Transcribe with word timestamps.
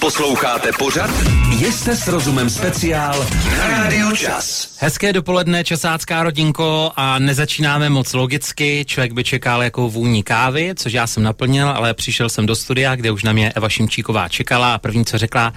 Posloucháte 0.00 0.70
pořad? 0.78 1.10
Jste 1.50 1.96
s 1.96 2.08
rozumem 2.08 2.50
speciál 2.50 3.26
na 3.58 3.68
Radio 3.68 4.16
Čas. 4.16 4.74
Hezké 4.78 5.12
dopoledne, 5.12 5.64
časácká 5.64 6.22
rodinko 6.22 6.92
a 6.96 7.18
nezačínáme 7.18 7.90
moc 7.90 8.12
logicky. 8.12 8.84
Člověk 8.88 9.12
by 9.12 9.24
čekal 9.24 9.62
jako 9.62 9.88
vůní 9.88 10.22
kávy, 10.22 10.72
což 10.76 10.92
já 10.92 11.06
jsem 11.06 11.22
naplnil, 11.22 11.68
ale 11.68 11.94
přišel 11.94 12.28
jsem 12.28 12.46
do 12.46 12.56
studia, 12.56 12.96
kde 12.96 13.10
už 13.10 13.22
na 13.22 13.32
mě 13.32 13.52
Eva 13.52 13.68
Šimčíková 13.68 14.28
čekala 14.28 14.74
a 14.74 14.78
první, 14.78 15.04
co 15.04 15.18
řekla, 15.18 15.52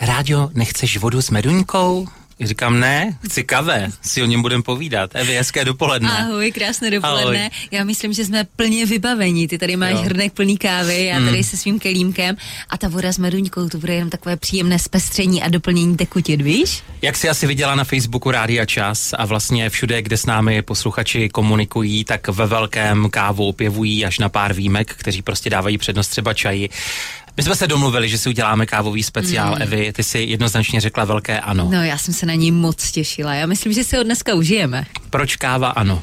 Rádio, 0.00 0.50
nechceš 0.54 0.98
vodu 0.98 1.22
s 1.22 1.30
meduňkou? 1.30 2.08
Říkám, 2.40 2.80
ne, 2.80 3.18
chci 3.24 3.44
kave, 3.44 3.90
si 4.02 4.22
o 4.22 4.26
něm 4.26 4.42
budem 4.42 4.62
povídat. 4.62 5.10
Evi, 5.14 5.36
hezké 5.36 5.64
dopoledne. 5.64 6.10
Ahoj, 6.10 6.52
krásné 6.52 6.90
dopoledne. 6.90 7.38
Ahoj. 7.38 7.50
Já 7.70 7.84
myslím, 7.84 8.12
že 8.12 8.24
jsme 8.24 8.44
plně 8.56 8.86
vybavení. 8.86 9.48
Ty 9.48 9.58
tady 9.58 9.76
máš 9.76 9.92
Jo. 9.92 10.02
hrnek 10.02 10.32
plný 10.32 10.56
kávy, 10.56 11.04
já 11.04 11.20
tady 11.20 11.44
se 11.44 11.56
svým 11.56 11.78
kelímkem 11.78 12.36
a 12.70 12.78
ta 12.78 12.88
voda 12.88 13.12
s 13.12 13.18
meduňkou, 13.18 13.68
to 13.68 13.78
bude 13.78 13.94
jenom 13.94 14.10
takové 14.10 14.36
příjemné 14.36 14.78
zpestření 14.78 15.42
a 15.42 15.48
doplnění 15.48 15.96
tekutin, 15.96 16.42
víš? 16.42 16.82
Jak 17.02 17.16
si 17.16 17.28
asi 17.28 17.46
viděla 17.46 17.74
na 17.74 17.84
Facebooku 17.84 18.30
Rádia 18.30 18.64
Čas 18.66 19.14
a 19.18 19.24
vlastně 19.26 19.70
všude, 19.70 20.02
kde 20.02 20.16
s 20.16 20.26
námi 20.26 20.62
posluchači 20.62 21.28
komunikují, 21.28 22.04
tak 22.04 22.28
ve 22.28 22.46
velkém 22.46 23.10
kávu 23.10 23.48
opěvují 23.48 24.04
až 24.04 24.18
na 24.18 24.28
pár 24.28 24.52
výjimek, 24.52 24.94
kteří 24.94 25.22
prostě 25.22 25.50
dávají 25.50 25.78
přednost 25.78 26.08
třeba 26.08 26.34
čaji. 26.34 26.68
My 27.36 27.42
jsme 27.42 27.56
se 27.56 27.66
domluvili, 27.66 28.08
že 28.08 28.18
si 28.18 28.28
uděláme 28.28 28.66
kávový 28.66 29.02
speciál, 29.02 29.54
mm. 29.54 29.62
Evi, 29.62 29.92
ty 29.92 30.02
si 30.02 30.18
jednoznačně 30.18 30.80
řekla 30.80 31.04
velké 31.04 31.40
ano. 31.40 31.68
No, 31.72 31.84
já 31.84 31.98
jsem 31.98 32.14
se 32.14 32.26
na 32.26 32.34
něj 32.34 32.50
moc 32.50 32.90
těšila. 32.90 33.34
Já 33.34 33.46
myslím, 33.46 33.72
že 33.72 33.84
si 33.84 33.96
ho 33.96 34.02
dneska 34.02 34.34
užijeme. 34.34 34.86
Proč 35.10 35.36
káva 35.36 35.68
ano? 35.68 36.02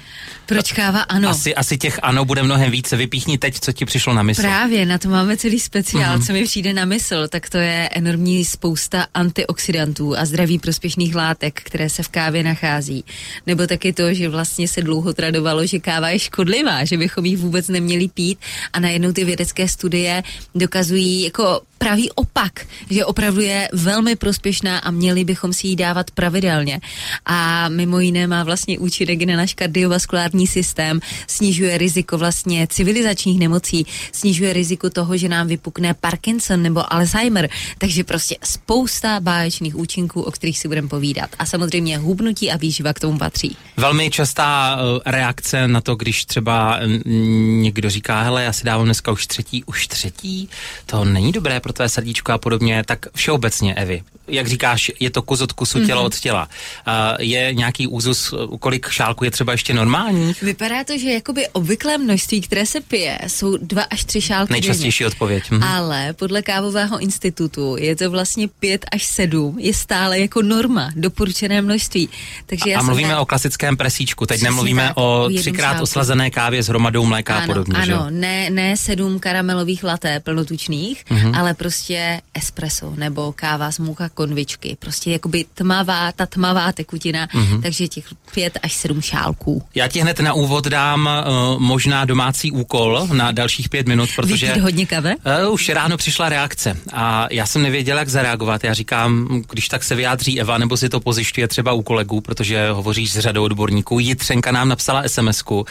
Proč 0.55 0.71
káva 0.71 0.99
ano? 0.99 1.29
Asi, 1.29 1.55
asi 1.55 1.77
těch 1.77 1.99
ano 2.01 2.25
bude 2.25 2.43
mnohem 2.43 2.71
více. 2.71 2.97
Vypíchni 2.97 3.37
teď, 3.37 3.59
co 3.59 3.71
ti 3.71 3.85
přišlo 3.85 4.13
na 4.13 4.23
mysl. 4.23 4.41
Právě, 4.41 4.85
na 4.85 4.97
to 4.97 5.09
máme 5.09 5.37
celý 5.37 5.59
speciál, 5.59 6.11
Mhm. 6.11 6.21
mm-hmm. 6.21 6.27
co 6.27 6.33
mi 6.33 6.43
přijde 6.43 6.73
na 6.73 6.85
mysl, 6.85 7.27
tak 7.27 7.49
to 7.49 7.57
je 7.57 7.89
enormní 7.91 8.45
spousta 8.45 9.07
antioxidantů 9.13 10.17
a 10.17 10.25
zdraví 10.25 10.59
prospěšných 10.59 11.15
látek, 11.15 11.61
které 11.63 11.89
se 11.89 12.03
v 12.03 12.07
kávě 12.09 12.43
nachází. 12.43 13.03
Nebo 13.47 13.67
taky 13.67 13.93
to, 13.93 14.13
že 14.13 14.29
vlastně 14.29 14.67
se 14.67 14.81
dlouho 14.81 15.13
tradovalo, 15.13 15.65
že 15.65 15.79
káva 15.79 16.09
je 16.09 16.19
škodlivá, 16.19 16.85
že 16.85 16.97
bychom 16.97 17.25
ji 17.25 17.35
vůbec 17.35 17.67
neměli 17.67 18.07
pít 18.07 18.39
a 18.73 18.79
najednou 18.79 19.11
ty 19.13 19.25
vědecké 19.25 19.67
studie 19.67 20.23
dokazují 20.55 21.23
jako 21.23 21.61
pravý 21.81 22.11
opak, 22.11 22.65
že 22.89 23.05
opravdu 23.05 23.41
je 23.41 23.69
velmi 23.73 24.15
prospěšná 24.15 24.77
a 24.77 24.91
měli 24.91 25.23
bychom 25.23 25.53
si 25.53 25.67
ji 25.67 25.75
dávat 25.75 26.11
pravidelně. 26.11 26.79
A 27.25 27.69
mimo 27.69 27.99
jiné 27.99 28.27
má 28.27 28.43
vlastně 28.43 28.79
účinek 28.79 29.21
na 29.21 29.37
náš 29.37 29.53
kardiovaskulární 29.53 30.47
systém, 30.47 30.99
snižuje 31.27 31.77
riziko 31.77 32.17
vlastně 32.17 32.67
civilizačních 32.69 33.39
nemocí, 33.39 33.85
snižuje 34.11 34.53
riziko 34.53 34.89
toho, 34.89 35.17
že 35.17 35.29
nám 35.29 35.47
vypukne 35.47 35.93
Parkinson 35.93 36.61
nebo 36.61 36.93
Alzheimer. 36.93 37.49
Takže 37.77 38.03
prostě 38.03 38.35
spousta 38.43 39.19
báječných 39.19 39.75
účinků, 39.75 40.21
o 40.21 40.31
kterých 40.31 40.59
si 40.59 40.67
budeme 40.67 40.87
povídat. 40.87 41.29
A 41.39 41.45
samozřejmě 41.45 41.97
hubnutí 41.97 42.51
a 42.51 42.57
výživa 42.57 42.93
k 42.93 42.99
tomu 42.99 43.17
patří. 43.17 43.57
Velmi 43.77 44.09
častá 44.09 44.77
eh, 44.77 45.11
reakce 45.11 45.67
na 45.67 45.81
to, 45.81 45.95
když 45.95 46.25
třeba 46.25 46.79
mm, 46.85 47.61
někdo 47.61 47.89
říká, 47.89 48.21
hele, 48.21 48.43
já 48.43 48.53
si 48.53 48.65
dávám 48.65 48.85
dneska 48.85 49.11
už 49.11 49.27
třetí, 49.27 49.63
už 49.63 49.87
třetí, 49.87 50.49
to 50.85 51.05
není 51.05 51.31
dobré 51.31 51.59
pro 51.71 51.75
tvé 51.75 51.89
srdíčko 51.89 52.31
a 52.31 52.37
podobně, 52.37 52.83
tak 52.85 52.99
všeobecně, 53.15 53.75
Evi, 53.75 54.03
jak 54.31 54.47
říkáš, 54.47 54.91
je 54.99 55.09
to 55.09 55.21
kus 55.21 55.41
od 55.41 55.51
kusu, 55.51 55.85
tělo 55.85 56.03
od 56.03 56.19
těla. 56.19 56.49
Uh, 56.87 56.93
je 57.19 57.53
nějaký 57.53 57.87
úzus, 57.87 58.33
kolik 58.59 58.89
šálků 58.89 59.23
je 59.23 59.31
třeba 59.31 59.51
ještě 59.51 59.73
normální? 59.73 60.33
Vypadá 60.41 60.83
to, 60.83 60.97
že 60.97 61.09
jakoby 61.09 61.47
obvyklé 61.47 61.97
množství, 61.97 62.41
které 62.41 62.65
se 62.65 62.81
pije, 62.81 63.19
jsou 63.27 63.57
dva 63.57 63.83
až 63.83 64.03
tři 64.03 64.21
šálky 64.21 64.53
denně. 64.53 64.61
Nejčastější 64.61 65.05
odpověď. 65.05 65.43
Hm. 65.51 65.63
Ale 65.63 66.13
podle 66.13 66.41
kávového 66.41 66.99
institutu 66.99 67.75
je 67.79 67.95
to 67.95 68.11
vlastně 68.11 68.47
pět 68.47 68.85
až 68.91 69.03
sedm, 69.05 69.59
je 69.59 69.73
stále 69.73 70.19
jako 70.19 70.41
norma, 70.41 70.91
doporučené 70.95 71.61
množství. 71.61 72.09
Takže 72.45 72.69
já 72.69 72.79
A 72.79 72.83
mluvíme 72.83 73.09
ne- 73.09 73.17
o 73.19 73.25
klasickém 73.25 73.77
presíčku, 73.77 74.25
teď 74.25 74.35
Přesně 74.37 74.49
nemluvíme 74.49 74.87
tak, 74.87 74.97
o 74.97 75.29
třikrát 75.39 75.67
šálku. 75.69 75.83
oslazené 75.83 76.29
kávě 76.31 76.63
s 76.63 76.67
hromadou 76.67 77.05
mléka 77.05 77.35
a 77.35 77.37
ano, 77.37 77.47
podobně, 77.47 77.75
že? 77.85 77.93
ano, 77.93 78.03
jo? 78.03 78.07
ne, 78.09 78.49
ne 78.49 78.77
sedm 78.77 79.19
karamelových 79.19 79.83
laté 79.83 80.19
plnotučných, 80.19 81.03
Mhm. 81.09 81.19
mm-hmm. 81.31 81.39
ale 81.39 81.53
prostě 81.53 82.21
espresso 82.33 82.93
nebo 82.97 83.31
káva 83.31 83.71
z 83.71 83.79
mouka 83.79 84.09
konvičky. 84.21 84.77
Prostě 84.79 85.11
jakoby 85.11 85.45
tmavá, 85.53 86.11
ta 86.11 86.25
tmavá 86.25 86.71
tekutina, 86.71 87.27
Mhm. 87.33 87.43
mm-hmm. 87.43 87.61
takže 87.61 87.87
těch 87.87 88.05
pět 88.33 88.59
až 88.63 88.73
sedm 88.73 89.01
šálků. 89.01 89.63
Já 89.75 89.87
ti 89.87 89.99
hned 90.01 90.19
na 90.19 90.33
úvod 90.33 90.67
dám 90.67 91.09
uh, 91.09 91.59
možná 91.59 92.05
domácí 92.05 92.51
úkol 92.51 93.07
na 93.13 93.31
dalších 93.31 93.69
pět 93.69 93.87
minut, 93.87 94.09
protože... 94.15 94.47
Vypít 94.47 94.61
hodně 94.63 94.85
kave? 94.85 95.15
Uh, 95.45 95.53
už 95.53 95.69
ráno 95.69 95.97
přišla 95.97 96.29
reakce 96.29 96.77
a 96.93 97.27
já 97.31 97.45
jsem 97.45 97.61
nevěděl, 97.61 97.97
jak 97.97 98.09
zareagovat. 98.09 98.63
Já 98.63 98.73
říkám, 98.73 99.41
když 99.49 99.67
tak 99.67 99.83
se 99.83 99.95
vyjádří 99.95 100.41
Eva, 100.41 100.57
nebo 100.57 100.77
si 100.77 100.89
to 100.89 100.99
pozjišťuje 100.99 101.47
třeba 101.47 101.73
u 101.73 101.81
kolegů, 101.81 102.21
protože 102.21 102.69
hovoříš 102.71 103.11
s 103.11 103.19
řadou 103.19 103.43
odborníků. 103.43 103.99
Jitřenka 103.99 104.51
nám 104.51 104.69
napsala 104.69 105.03
SMS-ku. 105.07 105.65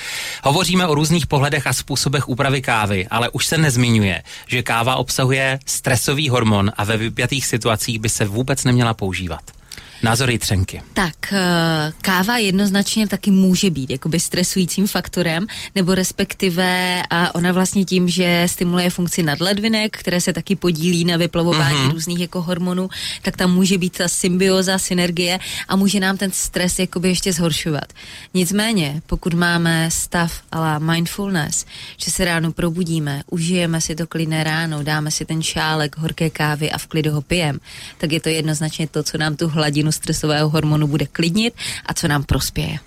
Hovoříme 0.44 0.86
o 0.86 0.94
různých 0.94 1.26
pohledech 1.26 1.66
a 1.66 1.72
způsobech 1.72 2.28
úpravy 2.28 2.62
kávy, 2.62 3.06
ale 3.10 3.28
už 3.28 3.46
se 3.46 3.58
nezmiňuje, 3.58 4.22
že 4.46 4.62
káva 4.62 4.96
obsahuje 4.96 5.58
stresový 5.66 6.28
hormon 6.28 6.72
a 6.76 6.84
ve 6.84 6.96
vypjatých 6.96 7.46
situacích 7.46 7.98
by 7.98 8.08
se 8.08 8.24
vůbec 8.30 8.64
neměla 8.64 8.94
používat. 8.94 9.59
Názor 10.02 10.30
Jitřenky. 10.30 10.82
Tak 10.94 11.32
eh, 11.32 11.92
káva 12.02 12.38
jednoznačně 12.38 13.08
taky 13.08 13.30
může 13.30 13.70
být 13.70 13.90
jakoby 13.90 14.20
stresujícím 14.20 14.86
faktorem, 14.86 15.46
nebo 15.74 15.94
respektive 15.94 17.02
a 17.10 17.34
ona 17.34 17.52
vlastně 17.52 17.84
tím, 17.84 18.08
že 18.08 18.46
stimuluje 18.50 18.90
funkci 18.90 19.22
nadledvinek, 19.22 19.96
které 19.96 20.20
se 20.20 20.32
taky 20.32 20.56
podílí 20.56 21.04
na 21.04 21.16
vyplavování 21.16 21.70
Mhm. 21.70 21.88
mm-hmm. 21.88 21.92
různých 21.92 22.18
jako 22.20 22.42
hormonů, 22.42 22.88
tak 23.22 23.36
tam 23.36 23.54
může 23.54 23.78
být 23.78 23.98
ta 23.98 24.08
symbioza, 24.08 24.78
synergie 24.78 25.38
a 25.68 25.76
může 25.76 26.00
nám 26.00 26.16
ten 26.16 26.30
stres 26.32 26.78
jakoby 26.78 27.08
ještě 27.08 27.32
zhoršovat. 27.32 27.92
Nicméně, 28.34 29.02
pokud 29.06 29.34
máme 29.34 29.90
stav 29.90 30.40
ala 30.52 30.78
mindfulness, 30.78 31.66
že 31.96 32.10
se 32.10 32.24
ráno 32.24 32.52
probudíme, 32.52 33.22
užijeme 33.30 33.80
si 33.80 33.94
to 33.94 34.06
klidné 34.06 34.44
ráno, 34.44 34.82
dáme 34.82 35.10
si 35.10 35.24
ten 35.24 35.42
šálek 35.42 35.98
horké 35.98 36.30
kávy 36.30 36.70
a 36.70 36.78
v 36.78 36.86
klidu 36.86 37.10
ho 37.12 37.22
pijem, 37.22 37.60
tak 37.98 38.12
je 38.12 38.20
to 38.20 38.28
jednoznačně 38.28 38.88
to, 38.88 39.02
co 39.02 39.18
nám 39.18 39.36
tu 39.36 39.48
hladinu 39.48 39.89
stresového 39.92 40.48
hormonu 40.48 40.86
bude 40.86 41.06
klidnit 41.06 41.54
a 41.86 41.94
co 41.94 42.08
nám 42.08 42.24
prospěje. 42.24 42.78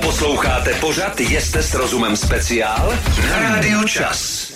Posloucháte 0.00 0.74
pořad 0.74 1.20
Jste 1.20 1.62
s 1.62 1.74
rozumem 1.74 2.16
speciál 2.16 2.94
na 3.30 3.38
Radio 3.38 3.84
Čas. 3.88 4.46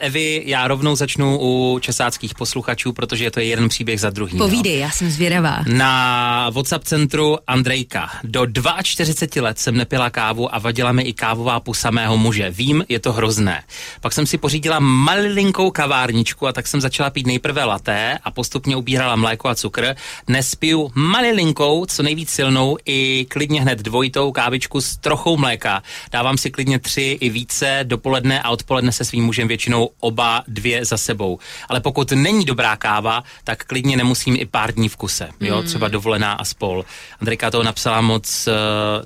Evi, 0.00 0.42
já 0.46 0.68
rovnou 0.68 0.96
začnu 0.96 1.38
u 1.40 1.78
česáckých 1.78 2.34
posluchačů, 2.34 2.92
protože 2.92 3.30
to 3.30 3.40
je 3.40 3.46
jeden 3.46 3.68
příběh 3.68 4.00
za 4.00 4.10
druhým. 4.10 4.38
jo. 4.38 4.44
Povídej, 4.44 4.78
já 4.78 4.90
jsem 4.90 5.10
zvědavá. 5.10 5.64
Na 5.68 6.50
WhatsApp 6.50 6.84
centru 6.84 7.38
Andrejka. 7.46 8.10
Do 8.24 8.46
42 8.82 9.44
let 9.44 9.58
jsem 9.58 9.76
nepila 9.76 10.10
kávu 10.10 10.54
a 10.54 10.58
vadila 10.58 10.92
mi 10.92 11.02
i 11.02 11.12
kávová 11.12 11.60
pusa 11.60 11.90
mého 11.90 12.18
muže. 12.18 12.50
Vím, 12.50 12.84
je 12.88 12.98
to 12.98 13.12
hrozné. 13.12 13.62
Pak 14.00 14.12
jsem 14.12 14.26
si 14.26 14.38
pořídila 14.38 14.78
malinkou 14.80 15.70
kavárničku 15.70 16.46
a 16.46 16.52
tak 16.52 16.66
jsem 16.66 16.80
začala 16.80 17.10
pít 17.10 17.26
nejprve 17.26 17.64
laté 17.64 18.18
a 18.24 18.30
postupně 18.30 18.76
ubírala 18.76 19.16
mléko 19.16 19.48
a 19.48 19.54
cukr. 19.54 19.94
Dnes 20.26 20.54
piju 20.54 20.90
malilinkou, 20.94 21.86
co 21.86 22.02
nejvíc 22.02 22.30
silnou 22.30 22.78
i 22.86 23.26
klidně 23.30 23.62
hned 23.62 23.78
dvojitou 23.78 24.32
kávičku 24.32 24.80
s 24.80 24.96
trochou 24.96 25.36
mléka. 25.36 25.82
Dávám 26.12 26.38
si 26.38 26.50
klidně 26.50 26.78
tři 26.78 27.18
i 27.20 27.28
více 27.30 27.80
dopoledne 27.82 28.42
a 28.42 28.50
odpoledne 28.50 28.92
se 28.92 29.04
svým 29.04 29.24
mužem 29.24 29.48
většinou 29.48 29.87
oba 30.00 30.42
dvě 30.48 30.84
za 30.84 30.96
sebou. 30.96 31.38
Ale 31.68 31.80
pokud 31.80 32.12
není 32.12 32.44
dobrá 32.44 32.76
káva, 32.76 33.24
tak 33.44 33.64
klidně 33.64 33.96
nemusím 33.96 34.36
i 34.38 34.46
pár 34.46 34.74
dní 34.74 34.88
v 34.88 34.96
kuse. 34.96 35.28
Jo, 35.40 35.62
třeba 35.62 35.88
dovolená 35.88 36.32
a 36.32 36.44
spol. 36.44 36.84
Andrejka 37.20 37.50
toho 37.50 37.62
napsala 37.62 38.00
moc, 38.00 38.46
eh, 38.48 38.52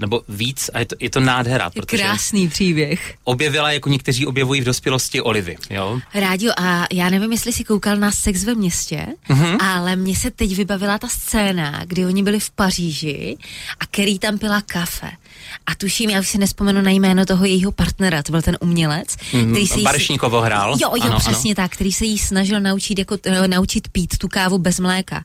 nebo 0.01 0.23
víc 0.29 0.71
a 0.75 0.79
je 0.79 0.87
to, 0.87 0.97
je 1.01 1.11
to 1.11 1.21
nádhera, 1.21 1.65
Je 1.75 1.83
protože 1.83 2.03
krásný 2.03 2.49
příběh. 2.49 3.15
objevila, 3.25 3.73
jako 3.73 3.89
někteří 3.89 4.27
objevují 4.27 4.61
v 4.61 4.65
dospělosti 4.65 5.21
olivy. 5.21 5.57
Jo? 5.71 6.01
Rádio, 6.15 6.53
a 6.57 6.87
já 6.93 7.11
nevím, 7.11 7.33
jestli 7.33 7.53
jsi 7.53 7.65
koukal 7.65 7.97
na 7.97 8.11
Sex 8.11 8.45
ve 8.45 8.55
městě, 8.55 9.07
mm-hmm. 9.29 9.57
ale 9.61 9.97
mně 9.97 10.17
se 10.17 10.31
teď 10.31 10.57
vybavila 10.57 10.99
ta 10.99 11.09
scéna, 11.09 11.85
kdy 11.85 12.07
oni 12.07 12.23
byli 12.23 12.41
v 12.41 12.51
Paříži 12.51 13.37
a 13.81 13.87
Kerry 13.87 14.19
tam 14.19 14.39
pila 14.39 14.61
kafe. 14.61 15.11
A 15.67 15.75
tuším, 15.75 16.11
já 16.11 16.21
už 16.21 16.29
si 16.29 16.39
nespomenu 16.39 16.83
na 16.83 16.91
jméno 16.91 17.27
toho 17.27 17.45
jejího 17.45 17.73
partnera, 17.73 18.23
to 18.23 18.33
byl 18.33 18.43
ten 18.43 18.57
umělec, 18.61 19.17
který 19.51 19.67
se 19.67 19.79
jí... 19.79 19.85
Barešníkovo 19.85 20.41
hrál. 20.41 20.71
Jo, 20.71 20.77
jo, 20.81 20.89
Ano, 20.91 21.03
ano, 21.05 21.11
ano. 21.13 21.19
přesně 21.21 21.55
tak, 21.55 21.73
který 21.73 21.93
se 21.93 22.05
jí 22.05 22.19
snažil 22.19 22.61
naučit, 22.61 22.99
jako, 22.99 23.17
eh, 23.25 23.49
naučit 23.49 23.89
pít 23.89 24.19
tu 24.19 24.29
kávu 24.29 24.59
bez 24.59 24.81
mléka. 24.81 25.25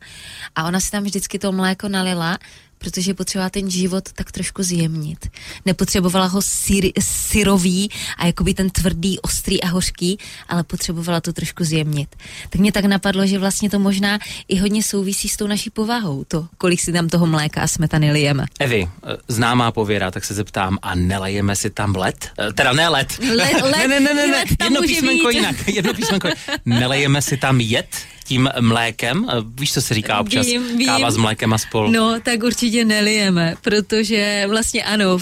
A 0.56 0.64
ona 0.68 0.80
si 0.80 0.92
tam 0.92 1.04
vždycky 1.04 1.40
to 1.40 1.52
mléko 1.52 1.90
nalila 1.90 2.38
protože 2.78 3.14
potřebovala 3.14 3.50
ten 3.50 3.70
život 3.70 4.04
tak 4.16 4.32
trošku 4.32 4.64
zjemnit. 4.64 5.28
Nepotřebovala 5.66 6.26
ho 6.26 6.42
syr, 6.42 6.86
syrový 7.00 7.90
a 8.18 8.26
jakoby 8.26 8.54
ten 8.54 8.70
tvrdý, 8.70 9.20
ostrý 9.20 9.64
a 9.64 9.68
hořký, 9.68 10.18
ale 10.50 10.64
potřebovala 10.64 11.22
to 11.22 11.34
trošku 11.34 11.64
zjemnit. 11.64 12.16
Tak 12.50 12.62
mě 12.62 12.72
tak 12.72 12.86
napadlo, 12.86 13.28
že 13.28 13.40
vlastně 13.40 13.70
to 13.70 13.80
možná 13.80 14.20
i 14.48 14.58
hodně 14.58 14.84
souvisí 14.84 15.30
s 15.30 15.38
tou 15.38 15.48
naší 15.48 15.70
povahou, 15.70 16.24
to, 16.28 16.48
kolik 16.58 16.82
si 16.82 16.94
tam 16.94 17.08
toho 17.10 17.28
mléka 17.28 17.62
a 17.62 17.68
smetany 17.68 18.12
lijeme. 18.12 18.46
Evi, 18.60 18.88
eh, 19.04 19.18
známá 19.28 19.72
pověra, 19.72 20.12
tak 20.12 20.26
se 20.26 20.34
zeptám, 20.34 20.78
a 20.82 20.96
nelejeme 20.96 21.56
si 21.56 21.70
tam 21.70 21.96
led? 21.96 22.30
Eh, 22.40 22.54
Teda 22.54 22.74
ne 22.74 22.88
led. 22.90 23.20
Le- 23.20 23.36
led- 23.72 23.78
ne, 23.78 23.88
ne, 23.88 24.00
ne, 24.00 24.14
ne, 24.14 24.28
ne. 24.28 24.44
jedno 24.64 24.82
písmenko 24.82 25.30
jinak. 25.30 25.68
Jedno 25.68 25.94
písmenko. 25.94 26.28
Nelejeme 26.66 27.22
si 27.22 27.38
tam 27.38 27.62
jed? 27.62 27.88
Tím 28.28 28.50
mlékem? 28.60 29.28
Víš, 29.60 29.74
co 29.74 29.82
se 29.82 29.94
říká 29.94 30.20
občas? 30.20 30.46
Vím, 30.46 30.78
vím. 30.78 30.88
Káva 30.88 31.12
s 31.12 31.18
mlékem 31.18 31.54
a 31.54 31.58
spol. 31.58 31.92
No, 31.92 32.20
tak 32.24 32.44
určitě 32.44 32.86
nelijeme, 32.86 33.56
protože 33.62 34.46
vlastně 34.50 34.84
ano, 34.84 35.18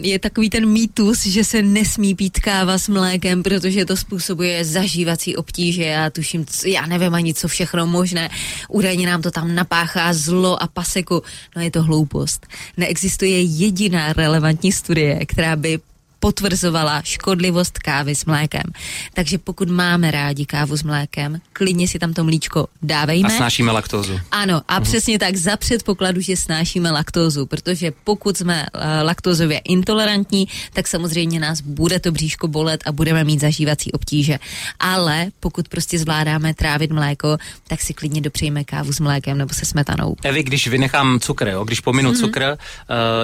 je 0.00 0.18
takový 0.18 0.50
ten 0.50 0.66
mýtus, 0.66 1.26
že 1.26 1.44
se 1.44 1.62
nesmí 1.62 2.14
pít 2.14 2.40
káva 2.40 2.78
s 2.78 2.88
mlékem, 2.88 3.42
protože 3.42 3.84
to 3.84 3.96
způsobuje 3.96 4.64
zažívací 4.64 5.36
obtíže. 5.36 5.82
Já 5.82 6.10
tuším, 6.10 6.46
já 6.66 6.86
nevím 6.86 7.14
ani 7.14 7.34
co 7.34 7.48
všechno 7.48 7.86
možné. 7.86 8.30
Údajně 8.68 9.06
nám 9.06 9.22
to 9.22 9.30
tam 9.30 9.54
napáchá 9.54 10.12
zlo 10.12 10.62
a 10.62 10.66
paseku. 10.66 11.22
No 11.56 11.62
je 11.62 11.70
to 11.70 11.82
hloupost. 11.82 12.46
Neexistuje 12.76 13.42
jediná 13.42 14.12
relevantní 14.12 14.72
studie, 14.72 15.26
která 15.26 15.56
by 15.56 15.78
potvrzovala 16.26 17.06
škodlivost 17.06 17.78
kávy 17.78 18.10
s 18.10 18.26
mlékem. 18.26 18.66
Takže 19.14 19.38
pokud 19.38 19.70
máme 19.70 20.10
rádi 20.10 20.42
kávu 20.42 20.74
s 20.74 20.82
mlékem, 20.82 21.38
klidně 21.52 21.86
si 21.88 22.02
tam 22.02 22.10
to 22.10 22.26
mlíčko 22.26 22.66
dávejme. 22.82 23.30
A 23.30 23.36
snášíme 23.36 23.70
laktózu. 23.70 24.18
Ano, 24.34 24.62
a 24.68 24.80
uh-huh. 24.80 24.82
přesně 24.82 25.18
tak 25.18 25.36
za 25.36 25.56
předpokladu, 25.56 26.20
že 26.20 26.36
snášíme 26.36 26.90
laktózu, 26.90 27.46
protože 27.46 27.92
pokud 28.04 28.36
jsme 28.36 28.66
uh, 28.74 28.82
laktózově 29.06 29.58
intolerantní, 29.58 30.48
tak 30.74 30.90
samozřejmě 30.90 31.40
nás 31.40 31.60
bude 31.62 32.02
to 32.02 32.10
bříško 32.10 32.48
bolet 32.48 32.82
a 32.86 32.92
budeme 32.92 33.24
mít 33.24 33.40
zažívací 33.40 33.92
obtíže. 33.92 34.38
Ale 34.80 35.30
pokud 35.40 35.68
prostě 35.68 35.98
zvládáme 35.98 36.54
trávit 36.54 36.90
mléko, 36.90 37.38
tak 37.70 37.80
si 37.80 37.94
klidně 37.94 38.20
dopřejme 38.20 38.64
kávu 38.64 38.92
s 38.92 39.00
mlékem 39.00 39.38
nebo 39.38 39.54
se 39.54 39.62
smetanou. 39.62 40.16
Evi, 40.26 40.42
když 40.42 40.68
vynechám 40.68 41.20
cukr, 41.20 41.48
jo, 41.48 41.64
když 41.64 41.80
pominu 41.80 42.12
uh-huh. 42.12 42.20
cukr, 42.20 42.42
uh, 42.42 42.56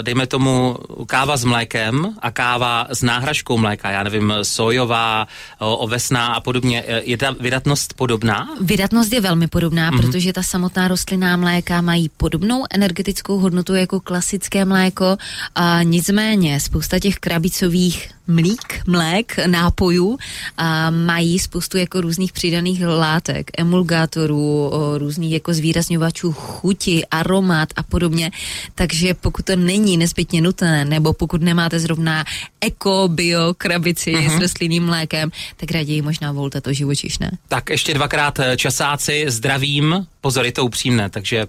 dejme 0.03 0.27
tomu 0.27 0.79
káva 1.07 1.37
s 1.37 1.45
mlékem 1.45 2.15
a 2.23 2.31
káva 2.31 2.92
s 2.93 3.03
náhražkou 3.03 3.59
mléka, 3.59 3.91
já 3.91 4.03
nevím, 4.03 4.33
sojová, 4.43 5.27
ovesná 5.59 6.27
a 6.27 6.41
podobně, 6.41 6.85
je 7.05 7.17
ta 7.19 7.31
vydatnost 7.41 7.95
podobná? 7.95 8.49
Vydatnost 8.61 9.13
je 9.13 9.21
velmi 9.21 9.47
podobná, 9.49 9.91
mm-hmm. 9.91 10.01
protože 10.01 10.33
ta 10.33 10.43
samotná 10.43 10.89
rostlinná 10.89 11.37
mléka 11.37 11.81
mají 11.81 12.09
podobnou 12.17 12.65
energetickou 12.71 13.39
hodnotu 13.39 13.75
jako 13.75 14.01
klasické 14.01 14.65
mléko, 14.65 15.17
a 15.55 15.83
nicméně 15.83 16.61
spousta 16.61 16.99
těch 16.99 17.17
krabicových 17.17 18.11
mlík, 18.27 18.83
mlék, 18.87 19.37
nápojů 19.47 20.19
a 20.57 20.91
mají 20.91 21.39
spoustu 21.39 21.79
jako 21.79 22.01
různých 22.01 22.33
přidaných 22.33 22.83
látek, 22.87 23.51
emulgátorů, 23.59 24.73
různých 24.99 25.33
jako 25.33 25.55
zvýrazňovačů 25.55 26.33
chuti, 26.33 27.07
aromat 27.11 27.69
a 27.77 27.83
podobně. 27.83 28.31
Takže 28.75 29.15
pokud 29.15 29.45
to 29.45 29.57
není 29.57 29.97
nezbytně 29.97 30.41
nutné, 30.41 30.85
nebo 30.85 31.13
pokud 31.13 31.43
nemáte 31.43 31.81
zrovna 31.81 32.25
eko, 32.61 33.09
bio 33.09 33.55
krabici 33.55 34.15
uh-huh. 34.15 34.37
s 34.37 34.41
rostlinným 34.41 34.85
mlékem, 34.85 35.31
tak 35.57 35.71
raději 35.71 36.03
možná 36.03 36.33
volte 36.33 36.61
to 36.61 36.73
živočišné. 36.73 37.31
Tak 37.49 37.71
ještě 37.71 37.95
dvakrát 37.95 38.39
eh, 38.39 38.57
časáci, 38.57 39.25
zdravím, 39.29 40.07
pozor, 40.21 40.45
je 40.45 40.53
to 40.53 40.65
upřímné, 40.65 41.11
takže 41.11 41.47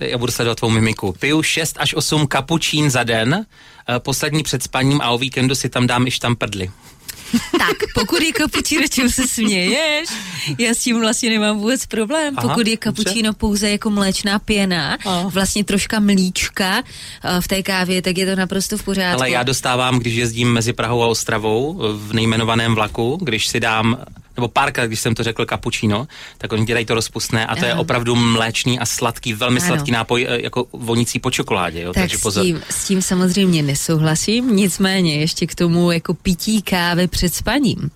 já 0.00 0.18
budu 0.18 0.32
sledovat 0.32 0.58
tvou 0.58 0.70
mimiku. 0.70 1.14
Piju 1.18 1.42
6 1.42 1.76
až 1.78 1.94
8 1.94 2.26
kapučín 2.26 2.90
za 2.90 3.02
den, 3.02 3.46
eh, 3.88 3.98
poslední 3.98 4.42
před 4.42 4.62
spaním 4.62 5.00
a 5.00 5.10
o 5.10 5.18
víkendu 5.18 5.54
si 5.54 5.68
tam 5.68 5.86
dám 5.86 6.06
i 6.06 6.10
štamprdly. 6.10 6.70
Tak, 7.58 7.76
pokud 7.94 8.22
je 8.22 8.32
kapučíno, 8.32 8.82
čím 8.90 9.10
se 9.10 9.28
směješ, 9.28 10.08
já 10.58 10.74
s 10.74 10.78
tím 10.78 11.00
vlastně 11.00 11.30
nemám 11.30 11.58
vůbec 11.58 11.86
problém. 11.86 12.34
Aha, 12.36 12.48
pokud 12.48 12.66
je 12.66 12.76
kapučíno 12.76 13.32
pouze 13.32 13.70
jako 13.70 13.90
mléčná 13.90 14.38
pěna, 14.38 14.98
Aha. 15.04 15.28
vlastně 15.28 15.64
troška 15.64 16.00
mlíčka 16.00 16.82
eh, 17.24 17.40
v 17.40 17.48
té 17.48 17.62
kávě, 17.62 18.02
tak 18.02 18.18
je 18.18 18.26
to 18.26 18.36
naprosto 18.36 18.78
v 18.78 18.82
pořádku. 18.82 19.20
Ale 19.20 19.30
já 19.30 19.42
dostávám, 19.42 19.98
když 19.98 20.14
jezdím 20.14 20.52
mezi 20.52 20.72
Prahou 20.72 21.02
a 21.02 21.06
Ostravou 21.06 21.80
v 21.92 22.12
nejmenovaném 22.12 22.74
vlaku, 22.74 23.18
když 23.22 23.48
si 23.48 23.60
dám 23.60 23.98
nebo 24.38 24.48
párkrát, 24.48 24.86
když 24.86 25.00
jsem 25.00 25.14
to 25.14 25.22
řekl 25.22 25.46
kapučino, 25.46 26.08
tak 26.38 26.52
oni 26.52 26.64
dělají 26.64 26.86
to 26.86 26.94
rozpustné 26.94 27.46
a 27.46 27.54
to 27.54 27.58
ano. 27.58 27.68
je 27.68 27.74
opravdu 27.74 28.14
mléčný 28.14 28.78
a 28.78 28.86
sladký, 28.86 29.32
velmi 29.32 29.60
ano. 29.60 29.66
sladký 29.66 29.90
nápoj, 29.90 30.26
e, 30.28 30.42
jako 30.42 30.66
vonící 30.72 31.18
po 31.18 31.30
čokoládě. 31.30 31.82
Jo? 31.82 31.92
Tak 31.92 32.02
Takže 32.02 32.18
pozor. 32.18 32.42
S, 32.42 32.46
tím, 32.46 32.62
s 32.70 32.84
tím 32.84 33.02
samozřejmě 33.02 33.62
nesouhlasím, 33.62 34.56
nicméně 34.56 35.16
ještě 35.16 35.46
k 35.46 35.54
tomu 35.54 35.90
jako 35.90 36.14
pití 36.14 36.62
kávy 36.62 37.06
před 37.08 37.34
spaním. 37.34 37.90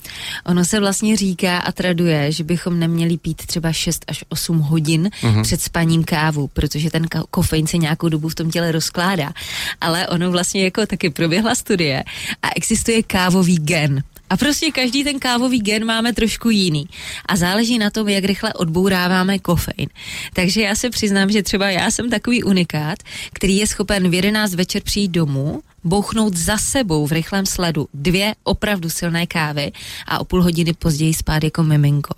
Ono 0.47 0.65
se 0.65 0.81
vlastně 0.81 1.17
říká 1.17 1.59
a 1.59 1.73
traduje, 1.73 2.33
že 2.33 2.44
bychom 2.44 2.79
neměli 2.79 3.17
pít 3.17 3.47
třeba 3.47 3.73
6 3.73 4.05
až 4.09 4.25
8 4.29 4.59
hodin 4.59 5.11
uh-huh. 5.23 5.43
před 5.43 5.61
spaním 5.61 6.05
kávu, 6.05 6.49
protože 6.49 6.91
ten 6.91 7.06
kofein 7.31 7.67
se 7.67 7.79
nějakou 7.79 8.09
dobu 8.09 8.29
v 8.29 8.35
tom 8.35 8.50
těle 8.50 8.73
rozkládá. 8.73 9.33
Ale 9.81 10.09
ono 10.09 10.31
vlastně 10.31 10.65
jako 10.65 10.87
taky 10.87 11.11
proběhla 11.11 11.55
studie 11.55 12.05
a 12.43 12.49
existuje 12.56 13.03
kávový 13.03 13.59
gen. 13.59 14.03
A 14.32 14.37
prostě 14.37 14.70
každý 14.70 15.05
ten 15.05 15.19
kávový 15.19 15.61
gen 15.61 15.84
máme 15.84 16.12
trošku 16.12 16.50
jiný. 16.50 16.88
A 17.26 17.37
záleží 17.37 17.79
na 17.79 17.90
tom, 17.90 18.08
jak 18.08 18.25
rychle 18.25 18.52
odbouráváme 18.55 19.38
kofein. 19.38 19.88
Takže 20.32 20.62
já 20.62 20.75
se 20.75 20.90
přiznám, 20.90 21.31
že 21.31 21.43
třeba 21.43 21.70
já 21.70 21.90
jsem 21.90 22.11
takový 22.11 22.43
unikát, 22.43 22.99
který 23.32 23.56
je 23.56 23.67
schopen 23.67 24.11
v 24.11 24.14
11 24.14 24.55
večer 24.55 24.82
přijít 24.82 25.08
domů, 25.08 25.62
bouchnout 25.84 26.37
za 26.37 26.58
sebou 26.58 27.06
v 27.06 27.12
rychlém 27.12 27.46
sledu 27.46 27.88
dvě 27.94 28.34
opravdu 28.44 28.90
silné 28.90 29.26
kávy 29.26 29.73
a 30.06 30.20
o 30.20 30.25
půl 30.25 30.43
hodiny 30.43 30.73
později 30.73 31.14
spát 31.14 31.44
jako 31.44 31.62
miminko. 31.62 32.14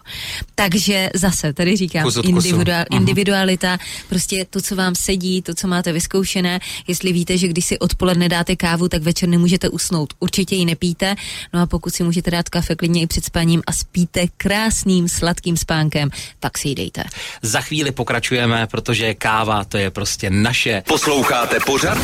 Takže 0.54 1.10
zase, 1.14 1.52
tady 1.52 1.76
říkám, 1.76 2.10
individual, 2.22 2.82
uh-huh. 2.82 2.96
individualita, 2.96 3.78
prostě 4.08 4.46
to, 4.50 4.60
co 4.60 4.76
vám 4.76 4.94
sedí, 4.94 5.42
to, 5.42 5.54
co 5.54 5.68
máte 5.68 5.92
vyzkoušené, 5.92 6.60
jestli 6.86 7.12
víte, 7.12 7.38
že 7.38 7.48
když 7.48 7.64
si 7.64 7.78
odpoledne 7.78 8.28
dáte 8.28 8.56
kávu, 8.56 8.88
tak 8.88 9.02
večer 9.02 9.28
nemůžete 9.28 9.68
usnout. 9.68 10.14
Určitě 10.20 10.56
ji 10.56 10.64
nepíte, 10.64 11.14
no 11.52 11.60
a 11.60 11.66
pokud 11.66 11.94
si 11.94 12.02
můžete 12.02 12.30
dát 12.30 12.48
kafe 12.48 12.74
klidně 12.74 13.02
i 13.02 13.06
před 13.06 13.24
spaním 13.24 13.62
a 13.66 13.72
spíte 13.72 14.26
krásným 14.36 15.08
sladkým 15.08 15.56
spánkem, 15.56 16.10
tak 16.40 16.58
si 16.58 16.68
ji 16.68 16.74
dejte. 16.74 17.04
Za 17.42 17.60
chvíli 17.60 17.92
pokračujeme, 17.92 18.66
protože 18.66 19.14
káva 19.14 19.64
to 19.64 19.78
je 19.78 19.90
prostě 19.90 20.30
naše. 20.30 20.82
Posloucháte 20.86 21.58
pořad? 21.66 21.98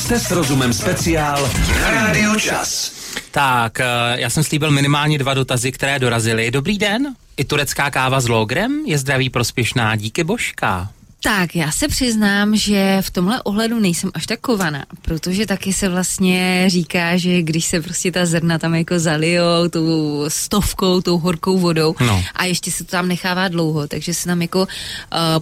Jste 0.00 0.20
s 0.20 0.30
rozumem 0.30 0.72
speciál 0.90 1.50
Radio 1.90 2.34
Čas. 2.40 2.92
Tak, 3.30 3.80
eh, 3.80 3.84
já 4.14 4.30
jsem 4.30 4.44
slíbil 4.44 4.70
minimálně 4.70 5.18
dva 5.18 5.34
dotazy, 5.34 5.72
které 5.72 5.98
dorazily. 5.98 6.50
Dobrý 6.50 6.78
den, 6.78 7.14
i 7.36 7.44
turecká 7.44 7.90
káva 7.90 8.20
s 8.20 8.28
logrem 8.28 8.82
je 8.86 8.98
zdraví 8.98 9.30
prospěšná, 9.30 9.96
díky 9.96 10.24
božka. 10.24 10.88
Tak, 11.22 11.56
já 11.56 11.72
se 11.72 11.88
přiznám, 11.88 12.56
že 12.56 12.98
v 13.00 13.10
tomhle 13.10 13.42
ohledu 13.42 13.80
nejsem 13.80 14.10
až 14.14 14.26
tak 14.26 14.40
kovaná, 14.40 14.84
protože 15.02 15.46
taky 15.46 15.72
se 15.72 15.88
vlastně 15.88 16.64
říká, 16.66 17.16
že 17.16 17.42
když 17.42 17.64
se 17.64 17.80
prostě 17.80 18.12
ta 18.12 18.26
zrna 18.26 18.58
tam 18.58 18.74
jako 18.74 18.98
zalijou 18.98 19.68
tou 19.70 20.24
stovkou, 20.28 21.00
tou 21.00 21.18
horkou 21.18 21.58
vodou 21.58 21.94
no. 22.00 22.24
a 22.34 22.44
ještě 22.44 22.70
se 22.70 22.84
to 22.84 22.90
tam 22.90 23.08
nechává 23.08 23.48
dlouho, 23.48 23.88
takže 23.88 24.14
se 24.14 24.28
tam 24.28 24.42
jako 24.42 24.60
uh, 24.60 24.66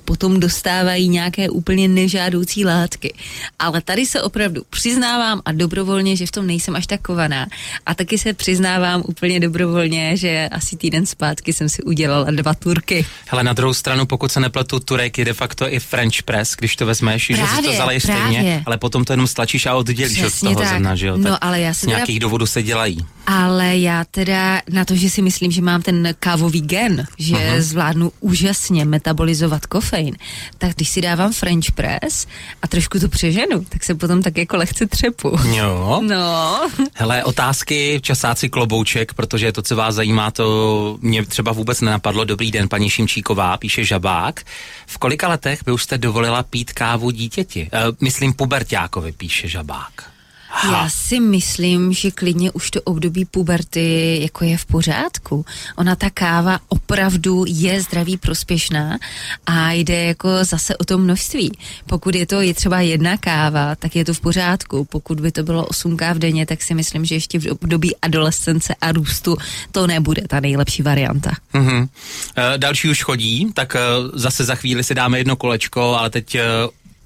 potom 0.04 0.40
dostávají 0.40 1.08
nějaké 1.08 1.50
úplně 1.50 1.88
nežádoucí 1.88 2.64
látky. 2.64 3.14
Ale 3.58 3.80
tady 3.80 4.06
se 4.06 4.22
opravdu 4.22 4.62
přiznávám 4.70 5.42
a 5.44 5.52
dobrovolně, 5.52 6.16
že 6.16 6.26
v 6.26 6.32
tom 6.32 6.46
nejsem 6.46 6.76
až 6.76 6.86
tak 6.86 7.02
kovaná. 7.02 7.46
A 7.86 7.94
taky 7.94 8.18
se 8.18 8.32
přiznávám 8.32 9.02
úplně 9.06 9.40
dobrovolně, 9.40 10.16
že 10.16 10.48
asi 10.52 10.76
týden 10.76 11.06
zpátky 11.06 11.52
jsem 11.52 11.68
si 11.68 11.82
udělala 11.82 12.30
dva 12.30 12.54
turky. 12.54 13.06
Hele, 13.26 13.44
na 13.44 13.52
druhou 13.52 13.74
stranu, 13.74 14.06
pokud 14.06 14.32
se 14.32 14.40
nepletu, 14.40 14.80
turek 14.80 15.18
je 15.18 15.24
de 15.24 15.34
facto 15.34 15.67
i 15.68 15.80
French 15.80 16.22
press, 16.24 16.54
když 16.58 16.76
to 16.76 16.86
vezmeš, 16.86 17.26
právě, 17.26 17.46
že 17.46 17.56
si 17.56 17.62
to 17.62 17.72
zaleješ 17.72 18.02
stejně, 18.02 18.62
ale 18.66 18.78
potom 18.78 19.04
to 19.04 19.12
jenom 19.12 19.26
stlačíš 19.26 19.66
a 19.66 19.74
oddělíš 19.74 20.18
Přesně 20.18 20.48
od 20.48 20.54
toho 20.54 20.68
zrna, 20.68 20.96
že 20.96 21.06
jo? 21.06 21.16
No, 21.16 21.44
ale 21.44 21.60
já 21.60 21.74
z 21.74 21.82
nějakých 21.82 22.18
teda... 22.18 22.26
důvodů 22.26 22.46
se 22.46 22.62
dělají. 22.62 22.98
Ale 23.26 23.78
já 23.78 24.04
teda 24.04 24.60
na 24.70 24.84
to, 24.84 24.96
že 24.96 25.10
si 25.10 25.22
myslím, 25.22 25.50
že 25.50 25.62
mám 25.62 25.82
ten 25.82 26.14
kávový 26.20 26.60
gen, 26.60 27.06
že 27.18 27.34
uh-huh. 27.34 27.60
zvládnu 27.60 28.12
úžasně 28.20 28.84
metabolizovat 28.84 29.66
kofein, 29.66 30.16
tak 30.58 30.74
když 30.74 30.88
si 30.88 31.00
dávám 31.00 31.32
French 31.32 31.70
press 31.74 32.26
a 32.62 32.68
trošku 32.68 32.98
to 32.98 33.08
přeženu, 33.08 33.64
tak 33.68 33.84
se 33.84 33.94
potom 33.94 34.22
tak 34.22 34.36
jako 34.36 34.56
lehce 34.56 34.86
třepu. 34.86 35.36
Jo. 35.54 36.02
No. 36.08 36.60
Hele, 36.94 37.24
otázky, 37.24 38.00
časáci 38.02 38.48
klobouček, 38.48 39.14
protože 39.14 39.52
to, 39.52 39.62
co 39.62 39.76
vás 39.76 39.94
zajímá, 39.94 40.30
to 40.30 40.98
mě 41.00 41.26
třeba 41.26 41.52
vůbec 41.52 41.80
nenapadlo. 41.80 42.24
Dobrý 42.24 42.50
den, 42.50 42.68
paní 42.68 42.90
Šimčíková, 42.90 43.56
píše 43.56 43.84
Žabák. 43.84 44.40
V 44.86 44.98
kolika 44.98 45.28
letech 45.28 45.57
by 45.64 45.72
už 45.72 45.82
jste 45.82 45.98
dovolila 45.98 46.42
pít 46.42 46.72
kávu 46.72 47.10
dítěti? 47.10 47.70
E, 47.72 47.78
myslím 48.00 48.32
pubertákovi, 48.34 49.12
píše 49.12 49.48
Žabák. 49.48 50.17
Ha. 50.50 50.72
Já 50.72 50.90
si 50.90 51.20
myslím, 51.20 51.92
že 51.92 52.10
klidně 52.10 52.50
už 52.50 52.70
to 52.70 52.82
období 52.82 53.24
puberty 53.24 54.18
jako 54.22 54.44
je 54.44 54.56
v 54.56 54.66
pořádku. 54.66 55.44
Ona 55.76 55.96
ta 55.96 56.10
káva 56.10 56.58
opravdu 56.68 57.44
je 57.48 57.82
zdraví 57.82 58.16
prospěšná 58.16 58.98
a 59.46 59.72
jde 59.72 60.04
jako 60.04 60.28
zase 60.44 60.76
o 60.76 60.84
to 60.84 60.98
množství. 60.98 61.52
Pokud 61.86 62.14
je 62.14 62.26
to 62.26 62.40
je 62.40 62.54
třeba 62.54 62.80
jedna 62.80 63.16
káva, 63.16 63.74
tak 63.74 63.96
je 63.96 64.04
to 64.04 64.14
v 64.14 64.20
pořádku. 64.20 64.84
Pokud 64.84 65.20
by 65.20 65.32
to 65.32 65.42
bylo 65.42 65.66
8 65.66 65.96
káv 65.96 66.16
denně, 66.16 66.46
tak 66.46 66.62
si 66.62 66.74
myslím, 66.74 67.04
že 67.04 67.14
ještě 67.14 67.38
v 67.38 67.46
období 67.46 67.96
adolescence 67.96 68.74
a 68.80 68.92
růstu 68.92 69.36
to 69.72 69.86
nebude 69.86 70.22
ta 70.28 70.40
nejlepší 70.40 70.82
varianta. 70.82 71.30
Mm-hmm. 71.54 71.88
E, 72.36 72.58
další 72.58 72.90
už 72.90 73.02
chodí, 73.02 73.52
tak 73.54 73.76
e, 73.76 73.80
zase 74.12 74.44
za 74.44 74.54
chvíli 74.54 74.84
si 74.84 74.94
dáme 74.94 75.18
jedno 75.18 75.36
kolečko, 75.36 75.96
ale 75.98 76.10
teď 76.10 76.34
e, 76.34 76.42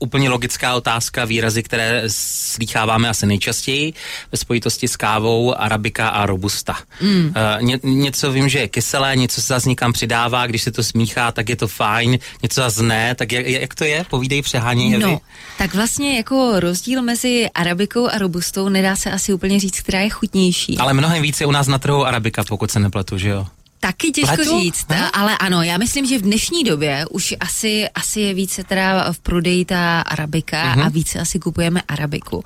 úplně 0.02 0.28
logická 0.28 0.74
otázka, 0.74 1.24
výrazy, 1.24 1.62
které 1.62 2.02
slýcháváme 2.06 3.08
asi 3.08 3.26
nejčastěji 3.26 3.92
ve 4.32 4.38
spojitosti 4.38 4.88
s 4.88 4.96
kávou, 4.96 5.54
arabika 5.54 6.08
a 6.08 6.26
robusta. 6.26 6.76
Mm. 7.00 7.26
Uh, 7.26 7.62
ně, 7.62 7.78
něco 7.82 8.32
vím, 8.32 8.48
že 8.48 8.58
je 8.58 8.68
kyselé, 8.68 9.16
něco 9.16 9.40
se 9.40 9.46
zase 9.46 9.68
někam 9.68 9.92
přidává, 9.92 10.46
když 10.46 10.62
se 10.62 10.70
to 10.70 10.82
smíchá, 10.82 11.32
tak 11.32 11.48
je 11.48 11.56
to 11.56 11.68
fajn, 11.68 12.18
něco 12.42 12.60
zase 12.60 12.82
ne, 12.82 13.14
tak 13.14 13.32
jak, 13.32 13.46
jak 13.46 13.74
to 13.74 13.84
je? 13.84 14.04
Povídej 14.10 14.42
přehání. 14.42 14.98
No, 14.98 15.20
tak 15.58 15.74
vlastně 15.74 16.16
jako 16.16 16.60
rozdíl 16.60 17.02
mezi 17.02 17.50
arabikou 17.54 18.08
a 18.08 18.18
robustou 18.18 18.68
nedá 18.68 18.96
se 18.96 19.10
asi 19.10 19.32
úplně 19.32 19.60
říct, 19.60 19.80
která 19.80 20.00
je 20.00 20.10
chutnější. 20.10 20.78
Ale 20.78 20.92
mnohem 20.92 21.22
více 21.22 21.42
je 21.42 21.48
u 21.48 21.50
nás 21.52 21.66
na 21.66 21.78
trhu 21.78 22.06
arabika, 22.06 22.44
pokud 22.44 22.70
se 22.70 22.80
nepletu, 22.80 23.18
že 23.18 23.28
jo? 23.28 23.46
Taky 23.82 24.10
těžko 24.10 24.34
Pletu? 24.34 24.60
říct, 24.60 24.86
ha? 24.90 25.06
ale 25.06 25.38
ano, 25.38 25.62
já 25.62 25.78
myslím, 25.78 26.06
že 26.06 26.18
v 26.18 26.22
dnešní 26.22 26.64
době 26.64 27.06
už 27.10 27.34
asi, 27.40 27.88
asi 27.94 28.20
je 28.20 28.34
více 28.34 28.64
teda 28.64 29.12
v 29.12 29.18
prodeji 29.18 29.64
ta 29.64 30.00
arabika 30.00 30.74
uh-huh. 30.74 30.86
a 30.86 30.88
více 30.88 31.18
asi 31.18 31.38
kupujeme 31.38 31.82
arabiku. 31.88 32.44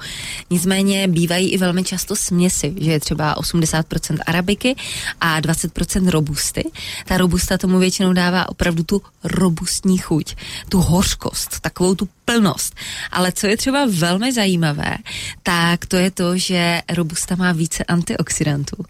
Nicméně 0.50 1.08
bývají 1.08 1.52
i 1.52 1.58
velmi 1.58 1.84
často 1.84 2.16
směsi, 2.16 2.74
že 2.80 2.90
je 2.90 3.00
třeba 3.00 3.36
80% 3.36 4.18
arabiky 4.26 4.76
a 5.20 5.40
20% 5.40 6.08
robusty. 6.08 6.70
Ta 7.04 7.18
robusta 7.18 7.58
tomu 7.58 7.78
většinou 7.78 8.12
dává 8.12 8.48
opravdu 8.48 8.82
tu 8.82 9.02
robustní 9.24 9.98
chuť, 9.98 10.36
tu 10.68 10.80
hořkost, 10.80 11.60
takovou 11.60 11.94
tu 11.94 12.08
plnost. 12.26 12.74
Ale 13.10 13.32
co 13.32 13.46
je 13.46 13.56
třeba 13.56 13.86
velmi 13.88 14.32
zajímavé, 14.32 14.96
tak 15.42 15.86
to 15.86 15.96
je 15.96 16.10
to, 16.10 16.38
že 16.38 16.82
robusta 16.94 17.36
má 17.36 17.52
více 17.52 17.84
antioxidantů. 17.84 18.84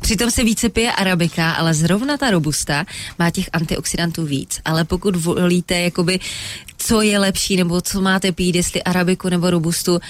Přitom 0.00 0.30
se 0.30 0.44
více 0.44 0.68
pije 0.68 0.92
arabika, 0.92 1.50
ale 1.50 1.74
zrovna 1.74 2.16
ta 2.16 2.30
robusta 2.30 2.86
má 3.18 3.30
těch 3.30 3.48
antioxidantů 3.52 4.26
víc. 4.26 4.60
Ale 4.64 4.84
pokud 4.84 5.16
volíte, 5.16 5.80
jakoby, 5.80 6.20
co 6.76 7.00
je 7.02 7.18
lepší, 7.18 7.56
nebo 7.56 7.80
co 7.80 8.00
máte 8.00 8.32
pít, 8.32 8.54
jestli 8.54 8.82
arabiku 8.82 9.28
nebo 9.28 9.50
robustu, 9.50 10.00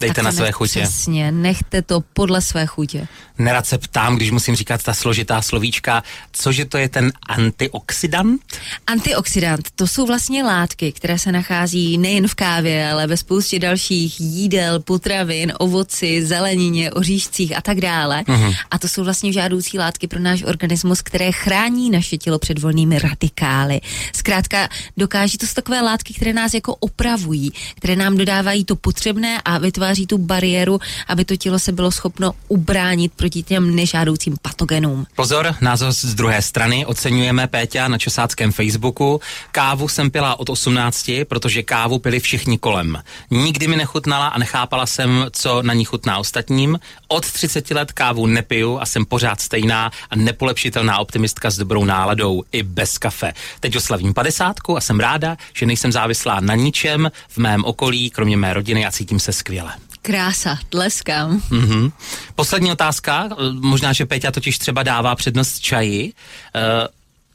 Dejte 0.00 0.22
na 0.22 0.32
své 0.32 0.52
chutě. 0.52 0.82
Přesně, 0.82 1.32
nechte 1.32 1.82
to 1.82 2.00
podle 2.00 2.40
své 2.40 2.66
chutě. 2.66 3.06
Nerad 3.38 3.66
se 3.66 3.78
ptám, 3.78 4.16
když 4.16 4.30
musím 4.30 4.56
říkat 4.56 4.82
ta 4.82 4.94
složitá 4.94 5.42
slovíčka, 5.42 6.02
cože 6.32 6.64
to 6.64 6.78
je 6.78 6.88
ten 6.88 7.12
antioxidant? 7.28 8.40
Antioxidant, 8.86 9.68
to 9.76 9.86
jsou 9.86 10.06
vlastně 10.06 10.44
látky, 10.44 10.92
které 10.92 11.18
se 11.18 11.32
nachází 11.32 11.98
nejen 11.98 12.28
v 12.28 12.34
kávě, 12.34 12.90
ale 12.90 13.06
ve 13.06 13.16
spoustě 13.16 13.58
dalších 13.58 14.20
jídel, 14.20 14.80
potravin, 14.80 15.52
ovoci, 15.58 16.26
zelenině, 16.26 16.90
oříšcích 16.90 17.56
a 17.56 17.60
tak 17.60 17.80
dále. 17.80 18.22
Uh-huh. 18.22 18.56
A 18.70 18.78
to 18.78 18.88
jsou 18.88 19.04
vlastně 19.04 19.32
žádoucí 19.32 19.78
látky 19.78 20.06
pro 20.06 20.20
náš 20.20 20.42
organismus, 20.42 21.02
které 21.02 21.32
chrání 21.32 21.90
naše 21.90 22.18
tělo 22.18 22.38
před 22.38 22.58
volnými 22.58 22.98
radikály. 22.98 23.80
Zkrátka 24.16 24.68
dokáží 24.96 25.38
to 25.38 25.46
jsou 25.46 25.54
takové 25.54 25.80
látky, 25.80 26.14
které 26.14 26.32
nás 26.32 26.54
jako 26.54 26.74
opravují, 26.74 27.52
které 27.76 27.96
nám 27.96 28.16
dodávají 28.16 28.64
to 28.64 28.76
potřebné 28.76 29.40
a 29.44 29.58
vytváří 29.58 29.89
vytváří 29.90 30.06
tu 30.06 30.18
bariéru, 30.18 30.80
aby 31.08 31.24
to 31.24 31.36
tělo 31.36 31.58
se 31.58 31.72
bylo 31.72 31.90
schopno 31.90 32.32
ubránit 32.48 33.12
proti 33.16 33.42
těm 33.42 33.74
nežádoucím 33.74 34.36
patogenům. 34.42 35.06
Pozor, 35.16 35.54
názor 35.60 35.92
z 35.92 36.14
druhé 36.14 36.42
strany. 36.42 36.86
Oceňujeme 36.86 37.46
Péťa 37.46 37.88
na 37.88 37.98
česáckém 37.98 38.52
Facebooku. 38.52 39.20
Kávu 39.52 39.88
jsem 39.88 40.10
pila 40.10 40.38
od 40.38 40.48
18, 40.48 41.10
protože 41.28 41.62
kávu 41.62 41.98
pili 41.98 42.20
všichni 42.20 42.58
kolem. 42.58 43.02
Nikdy 43.30 43.68
mi 43.68 43.76
nechutnala 43.76 44.28
a 44.28 44.38
nechápala 44.38 44.86
jsem, 44.86 45.26
co 45.30 45.62
na 45.62 45.74
ní 45.74 45.84
chutná 45.84 46.18
ostatním. 46.18 46.78
Od 47.08 47.30
30 47.30 47.70
let 47.70 47.92
kávu 47.92 48.26
nepiju 48.26 48.78
a 48.78 48.86
jsem 48.86 49.04
pořád 49.04 49.40
stejná 49.40 49.90
a 50.10 50.16
nepolepšitelná 50.16 50.98
optimistka 50.98 51.50
s 51.50 51.56
dobrou 51.56 51.84
náladou 51.84 52.42
i 52.52 52.62
bez 52.62 52.98
kafe. 52.98 53.32
Teď 53.60 53.76
oslavím 53.76 54.14
50 54.14 54.56
a 54.76 54.80
jsem 54.80 55.00
ráda, 55.00 55.36
že 55.54 55.66
nejsem 55.66 55.92
závislá 55.92 56.40
na 56.40 56.54
ničem 56.54 57.10
v 57.28 57.38
mém 57.38 57.64
okolí, 57.64 58.10
kromě 58.10 58.36
mé 58.36 58.54
rodiny 58.54 58.86
a 58.86 58.90
cítím 58.90 59.20
se 59.20 59.32
skvěle. 59.32 59.79
Krása, 60.02 60.58
tleskám. 60.68 61.38
Mm-hmm. 61.50 61.92
Poslední 62.34 62.72
otázka, 62.72 63.28
možná, 63.52 63.92
že 63.92 64.06
Peťa 64.06 64.30
totiž 64.30 64.58
třeba 64.58 64.82
dává 64.82 65.14
přednost 65.14 65.60
čaji. 65.60 66.12
Uh, 66.54 66.88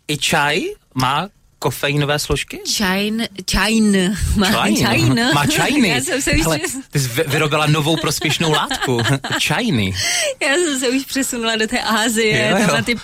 I 0.08 0.18
čaj 0.18 0.62
má 0.94 1.28
kofeinové 1.60 2.20
složky? 2.20 2.60
Čajn, 2.74 3.24
čajn. 3.46 4.18
Má 4.36 4.52
čajn. 4.52 4.78
čajn. 4.78 5.20
Má 5.34 5.46
čajny. 5.46 5.90
Já 5.96 6.02
jsem 6.02 6.22
se 6.22 6.32
už... 6.32 6.42
Hele, 6.42 6.60
ty 6.92 7.00
jsi 7.00 7.10
vyrobila 7.28 7.66
novou 7.66 7.98
prospěšnou 7.98 8.52
látku. 8.52 9.02
čajny. 9.40 9.94
Já 10.42 10.54
jsem 10.54 10.80
se 10.80 10.90
už 10.90 11.06
přesunula 11.06 11.56
do 11.56 11.68
té 11.68 11.82
Ázie, 11.82 12.50
jo, 12.50 12.58
jo. 12.58 12.68
tam 12.68 12.76
na 12.76 12.82
ty 12.82 12.96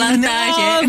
plantáže, 0.00 0.86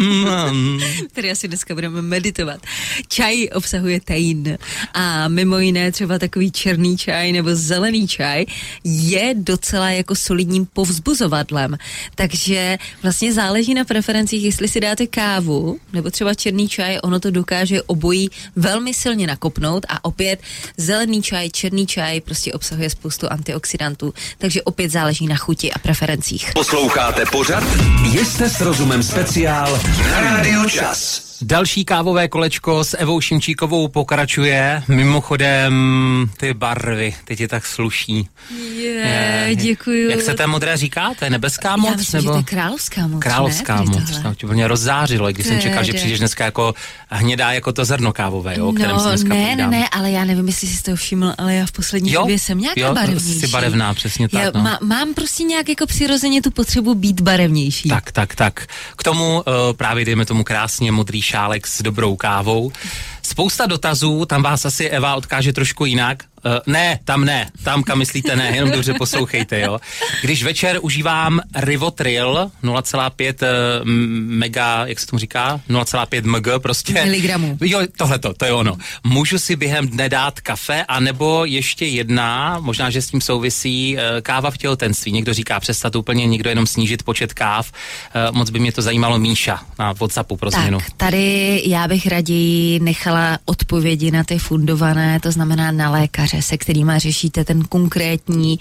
které 1.12 1.32
asi 1.32 1.48
dneska 1.48 1.74
budeme 1.74 2.02
meditovat. 2.02 2.60
Čaj 3.08 3.48
obsahuje 3.54 4.00
tein 4.02 4.58
a 4.94 5.28
mimo 5.28 5.60
jiné 5.60 5.92
třeba 5.92 6.20
takový 6.20 6.52
černý 6.52 6.98
čaj 6.98 7.32
nebo 7.32 7.50
zelený 7.54 8.08
čaj 8.08 8.46
je 8.84 9.34
docela 9.38 9.90
jako 9.90 10.16
solidním 10.16 10.66
povzbuzovadlem. 10.66 11.78
Takže 12.16 12.78
vlastně 13.04 13.34
záleží 13.34 13.74
na 13.74 13.84
preferencích, 13.84 14.44
jestli 14.44 14.68
si 14.68 14.80
dáte 14.80 15.08
kávu 15.08 15.80
nebo 15.94 16.12
třeba 16.12 16.34
černý 16.34 16.70
čaj, 16.70 16.95
ono 17.02 17.20
to 17.20 17.32
dokáže 17.32 17.82
obojí 17.82 18.30
velmi 18.56 18.94
silně 18.94 19.28
nakopnout 19.28 19.86
a 19.90 20.06
opět 20.06 20.40
zelený 20.78 21.22
čaj, 21.22 21.50
černý 21.50 21.88
čaj 21.88 22.22
prostě 22.22 22.54
obsahuje 22.54 22.90
spoustu 22.90 23.32
antioxidantů, 23.32 24.14
takže 24.38 24.64
opět 24.64 24.92
záleží 24.92 25.28
na 25.28 25.36
chuti 25.36 25.72
a 25.74 25.80
preferencích. 25.80 26.52
Posloucháte 26.54 27.26
pořad? 27.32 27.64
Jste 28.26 28.50
s 28.50 28.62
rozumem 28.62 29.04
speciál 29.04 29.80
na 30.12 30.22
rádiu 30.22 30.70
Čas. 30.70 31.35
Další 31.42 31.86
kávové 31.86 32.28
kolečko 32.28 32.84
s 32.84 32.98
Evou 32.98 33.22
Šimčíkovou 33.22 33.88
pokračuje. 33.88 34.84
Mimochodem, 34.88 35.74
ty 36.38 36.54
barvy, 36.54 37.16
ty 37.26 37.36
ti 37.36 37.48
tak 37.48 37.66
sluší. 37.66 38.28
Je, 38.76 38.92
je, 39.48 39.56
děkuju. 39.56 40.10
Jak 40.10 40.22
se 40.22 40.34
té 40.34 40.48
modré 40.48 40.78
říká? 40.78 41.12
To 41.20 41.26
je 41.26 41.30
nebeská 41.30 41.78
moc? 41.78 41.90
Já 41.92 41.98
myslím, 41.98 42.22
nebo? 42.22 42.30
že 42.30 42.34
to 42.34 42.38
je 42.38 42.44
královská 42.44 43.08
moc. 43.08 43.22
Královská 43.22 43.76
ne? 43.76 43.86
moc. 43.86 44.20
To 44.24 44.36
tě 44.36 44.46
úplně 44.46 44.68
rozzářilo, 44.68 45.32
když 45.32 45.48
jsem 45.48 45.60
čekal, 45.60 45.84
že 45.84 45.94
přijdeš 45.94 46.20
dneska 46.20 46.46
jako 46.46 46.74
hnědá 47.10 47.52
jako 47.52 47.74
to 47.74 47.86
zrno 47.86 48.14
kávové, 48.14 48.56
jo, 48.58 48.74
kterém 48.74 48.96
no, 48.96 49.04
dneska 49.04 49.30
ne, 49.30 49.56
ne, 49.56 49.68
ne, 49.68 49.90
ale 49.90 50.12
já 50.12 50.26
nevím, 50.26 50.48
jestli 50.48 50.68
jsi 50.68 50.84
to 50.84 50.96
všiml, 50.96 51.34
ale 51.38 51.56
já 51.56 51.66
v 51.66 51.72
poslední 51.72 52.12
jo? 52.12 52.22
době 52.22 52.40
jsem 52.40 52.60
nějaká 52.60 52.82
jo, 52.82 52.94
barevnější. 52.94 53.40
jsi 53.40 53.48
barevná, 53.48 53.94
přesně 53.94 54.30
tak. 54.30 54.44
Já 54.44 54.52
no. 54.56 54.62
má, 54.62 54.80
mám 54.82 55.14
prostě 55.14 55.44
nějak 55.44 55.70
jako 55.70 55.86
přirozeně 55.86 56.42
tu 56.42 56.52
potřebu 56.52 56.96
být 56.96 57.22
barevnější. 57.22 57.90
Tak, 57.90 58.12
tak, 58.12 58.36
tak. 58.36 58.66
K 58.98 59.04
tomu 59.04 59.36
uh, 59.36 59.44
právě 59.78 60.06
dejme 60.06 60.26
tomu 60.26 60.44
krásně 60.44 60.92
modrý 60.92 61.22
šálek 61.26 61.68
s 61.68 61.82
dobrou 61.82 62.16
kávou. 62.16 62.72
Spousta 63.26 63.66
dotazů, 63.66 64.26
tam 64.26 64.44
vás 64.44 64.66
asi 64.66 64.90
Eva 64.90 65.16
odkáže 65.16 65.54
trošku 65.54 65.86
jinak. 65.86 66.24
Uh, 66.46 66.52
ne, 66.68 67.00
tam 67.06 67.26
ne, 67.26 67.52
tam 67.64 67.84
kam 67.84 67.98
myslíte 67.98 68.36
ne, 68.36 68.52
jenom 68.56 68.72
dobře 68.72 68.94
poslouchejte, 68.94 69.60
jo. 69.60 69.80
Když 70.22 70.44
večer 70.44 70.80
užívám 70.82 71.40
Rivotril 71.56 72.52
0,5 72.64 73.34
uh, 73.34 73.88
mega, 74.30 74.86
jak 74.86 75.00
se 75.00 75.08
tomu 75.08 75.20
říká, 75.20 75.62
0,5 75.70 76.26
mg 76.26 76.62
prostě. 76.62 76.94
Miligramů. 76.94 77.58
Jo, 77.62 77.80
tohleto, 77.98 78.34
to 78.34 78.46
je 78.46 78.54
ono. 78.54 78.78
Můžu 79.04 79.40
si 79.40 79.56
během 79.56 79.88
dne 79.88 80.10
dát 80.10 80.40
kafe, 80.40 80.84
anebo 80.84 81.46
ještě 81.46 81.86
jedna, 81.86 82.58
možná, 82.60 82.90
že 82.90 83.02
s 83.02 83.08
tím 83.08 83.22
souvisí, 83.22 83.96
uh, 83.96 84.22
káva 84.22 84.52
v 84.52 84.58
těhotenství. 84.58 85.12
Někdo 85.12 85.34
říká 85.34 85.60
přestat 85.60 85.96
úplně, 85.96 86.28
někdo 86.28 86.50
jenom 86.50 86.68
snížit 86.68 87.04
počet 87.04 87.34
káv. 87.34 87.72
Uh, 88.30 88.36
moc 88.36 88.50
by 88.50 88.60
mě 88.60 88.72
to 88.72 88.82
zajímalo 88.82 89.20
Míša 89.20 89.60
na 89.80 89.94
Whatsappu 89.94 90.38
pro 90.38 90.52
změnu. 90.52 90.80
Tak, 90.80 90.88
tady 90.98 91.62
já 91.66 91.88
bych 91.88 92.08
raději 92.08 92.80
nechala 92.80 93.15
odpovědi 93.46 94.12
na 94.12 94.24
ty 94.24 94.38
fundované, 94.40 95.20
to 95.20 95.32
znamená 95.32 95.72
na 95.72 95.90
lékaře 95.90 96.42
se 96.42 96.58
kterými 96.58 96.94
řešíte 96.98 97.44
ten 97.44 97.64
konkrétní, 97.64 98.60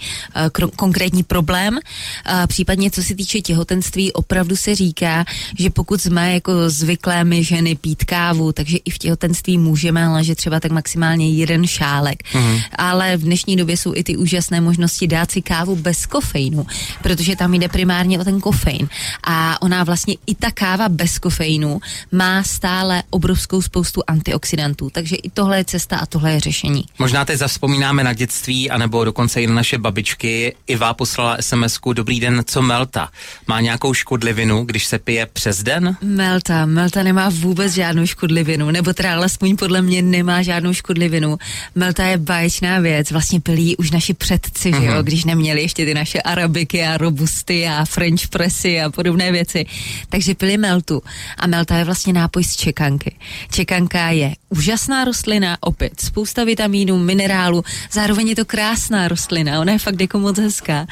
uh, 0.61 0.69
konkrétní 0.75 1.23
problém. 1.23 1.73
Uh, 1.73 2.47
případně 2.47 2.91
co 2.91 3.03
se 3.03 3.15
týče 3.15 3.41
těhotenství, 3.41 4.13
opravdu 4.13 4.55
se 4.55 4.75
říká, 4.75 5.25
že 5.59 5.69
pokud 5.69 6.01
jsme 6.01 6.33
jako 6.33 6.69
zvyklé 6.69 7.23
my 7.23 7.43
ženy 7.43 7.75
pít 7.75 8.03
kávu, 8.03 8.51
takže 8.51 8.77
i 8.77 8.89
v 8.89 8.97
těhotenství 8.97 9.57
můžeme, 9.57 10.05
ale 10.05 10.23
že 10.23 10.35
třeba 10.35 10.59
tak 10.59 10.71
maximálně 10.71 11.29
jeden 11.29 11.67
šálek. 11.67 12.23
Mm. 12.33 12.57
Ale 12.77 13.17
v 13.17 13.21
dnešní 13.21 13.55
době 13.55 13.77
jsou 13.77 13.93
i 13.95 14.03
ty 14.03 14.17
úžasné 14.17 14.61
možnosti 14.61 15.07
dát 15.07 15.31
si 15.31 15.41
kávu 15.41 15.75
bez 15.75 16.05
kofeinu, 16.05 16.65
protože 17.01 17.35
tam 17.35 17.53
jde 17.53 17.69
primárně 17.69 18.19
o 18.19 18.23
ten 18.23 18.41
kofein. 18.41 18.89
A 19.23 19.61
ona 19.61 19.83
vlastně 19.83 20.15
i 20.27 20.35
ta 20.35 20.51
káva 20.51 20.89
bez 20.89 21.19
kofeinu 21.19 21.79
má 22.11 22.43
stále 22.43 23.03
obrovskou 23.09 23.61
spoustu 23.61 24.01
antioxidantů, 24.07 24.44
takže 24.91 25.15
i 25.15 25.29
tohle 25.29 25.57
je 25.57 25.65
cesta 25.65 25.97
a 25.97 26.05
tohle 26.05 26.33
je 26.33 26.39
řešení. 26.39 26.85
Možná 26.99 27.25
teď 27.25 27.39
vzpomínáme 27.47 28.03
na 28.03 28.13
dětství, 28.13 28.69
anebo 28.69 29.05
dokonce 29.05 29.41
i 29.41 29.47
na 29.47 29.53
naše 29.53 29.77
babičky. 29.77 30.55
Iva 30.67 30.93
poslala 30.93 31.37
sms 31.39 31.79
Dobrý 31.93 32.19
den, 32.19 32.43
co 32.45 32.61
Melta? 32.61 33.09
Má 33.47 33.61
nějakou 33.61 33.93
škodlivinu, 33.93 34.63
když 34.63 34.85
se 34.85 34.99
pije 34.99 35.25
přes 35.25 35.63
den? 35.63 35.97
Melta, 36.01 36.65
Melta 36.65 37.03
nemá 37.03 37.29
vůbec 37.29 37.73
žádnou 37.73 38.05
škodlivinu, 38.05 38.71
nebo 38.71 38.93
teda 38.93 39.15
alespoň 39.15 39.55
podle 39.55 39.81
mě 39.81 40.01
nemá 40.01 40.41
žádnou 40.41 40.73
škodlivinu. 40.73 41.37
Melta 41.75 42.05
je 42.05 42.17
báječná 42.17 42.79
věc, 42.79 43.11
vlastně 43.11 43.41
pili 43.41 43.77
už 43.77 43.91
naši 43.91 44.13
předci, 44.13 44.71
mm-hmm. 44.71 44.81
že 44.81 44.85
jo, 44.85 44.93
mhm. 44.93 45.03
když 45.05 45.25
neměli 45.25 45.61
ještě 45.61 45.85
ty 45.85 45.93
naše 45.93 46.21
arabiky 46.21 46.83
a 46.83 46.97
robusty 46.97 47.67
a 47.67 47.85
french 47.85 48.27
pressy 48.27 48.81
a 48.81 48.89
podobné 48.89 49.31
věci. 49.31 49.65
Takže 50.09 50.35
pili 50.35 50.57
Meltu. 50.57 51.01
A 51.37 51.47
Melta 51.47 51.77
je 51.77 51.83
vlastně 51.83 52.13
nápoj 52.13 52.43
z 52.43 52.55
čekanky. 52.55 53.15
Čekanka 53.51 54.09
je 54.09 54.34
úžasná 54.49 55.05
rostlina, 55.05 55.57
opět 55.59 56.01
spousta 56.01 56.43
vitamínů, 56.43 56.99
minerálů, 56.99 57.63
zároveň 57.91 58.27
je 58.27 58.35
to 58.35 58.45
krásná 58.45 59.07
rostlina, 59.07 59.59
ona 59.59 59.71
je 59.71 59.79
fakt 59.79 60.01
jako 60.01 60.19
moc 60.19 60.37
hezká. 60.39 60.85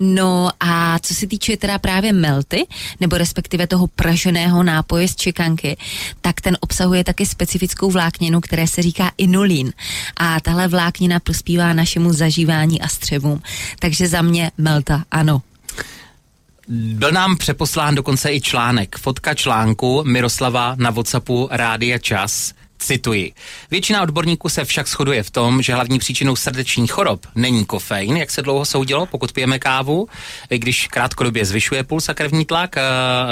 No 0.00 0.50
a 0.60 0.98
co 0.98 1.14
se 1.14 1.26
týče 1.26 1.56
teda 1.56 1.78
právě 1.78 2.12
melty, 2.12 2.66
nebo 3.00 3.18
respektive 3.18 3.66
toho 3.66 3.86
praženého 3.86 4.62
nápoje 4.62 5.08
z 5.08 5.16
čekanky, 5.16 5.76
tak 6.20 6.40
ten 6.40 6.56
obsahuje 6.60 7.04
taky 7.04 7.26
specifickou 7.26 7.90
vlákninu, 7.90 8.40
které 8.40 8.66
se 8.66 8.82
říká 8.82 9.10
inulín. 9.18 9.72
A 10.16 10.40
tahle 10.40 10.68
vláknina 10.68 11.20
prospívá 11.20 11.72
našemu 11.72 12.12
zažívání 12.12 12.80
a 12.80 12.88
střevům. 12.88 13.42
Takže 13.78 14.08
za 14.08 14.22
mě 14.22 14.50
melta, 14.58 15.04
ano. 15.10 15.42
Byl 16.70 17.12
nám 17.12 17.36
přeposlán 17.36 17.94
dokonce 17.94 18.32
i 18.32 18.40
článek, 18.40 18.98
fotka 18.98 19.34
článku 19.34 20.04
Miroslava 20.04 20.74
na 20.78 20.90
Whatsappu 20.90 21.48
Rádia 21.50 21.98
Čas. 21.98 22.52
Cituji. 22.78 23.32
Většina 23.70 24.02
odborníků 24.02 24.48
se 24.48 24.64
však 24.64 24.88
shoduje 24.88 25.22
v 25.22 25.30
tom, 25.30 25.62
že 25.62 25.74
hlavní 25.74 25.98
příčinou 25.98 26.36
srdečních 26.36 26.92
chorob 26.92 27.26
není 27.34 27.64
kofein, 27.64 28.16
jak 28.16 28.30
se 28.30 28.42
dlouho 28.42 28.64
soudilo, 28.64 29.06
pokud 29.06 29.32
pijeme 29.32 29.58
kávu, 29.58 30.08
i 30.50 30.58
když 30.58 30.86
krátkodobě 30.86 31.44
zvyšuje 31.44 31.84
puls 31.84 32.08
a 32.08 32.14
krevní 32.14 32.44
tlak, 32.44 32.76
eh, 32.76 32.82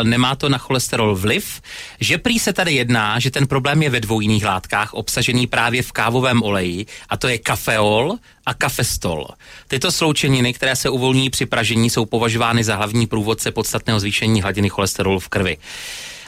nemá 0.02 0.36
to 0.36 0.48
na 0.48 0.58
cholesterol 0.58 1.16
vliv, 1.16 1.60
že 2.00 2.18
prý 2.18 2.38
se 2.38 2.52
tady 2.52 2.72
jedná, 2.72 3.18
že 3.18 3.30
ten 3.30 3.46
problém 3.46 3.82
je 3.82 3.90
ve 3.90 4.00
dvou 4.00 4.20
jiných 4.20 4.44
látkách 4.44 4.94
obsažený 4.94 5.46
právě 5.46 5.82
v 5.82 5.92
kávovém 5.92 6.42
oleji, 6.42 6.86
a 7.08 7.16
to 7.16 7.28
je 7.28 7.38
kafeol 7.38 8.18
a 8.46 8.54
kafestol. 8.54 9.28
Tyto 9.68 9.92
sloučeniny, 9.92 10.52
které 10.52 10.76
se 10.76 10.90
uvolní 10.90 11.30
při 11.30 11.46
pražení, 11.46 11.90
jsou 11.90 12.06
považovány 12.06 12.64
za 12.64 12.76
hlavní 12.76 13.06
průvodce 13.06 13.52
podstatného 13.52 14.00
zvýšení 14.00 14.42
hladiny 14.42 14.68
cholesterolu 14.68 15.18
v 15.20 15.28
krvi 15.28 15.56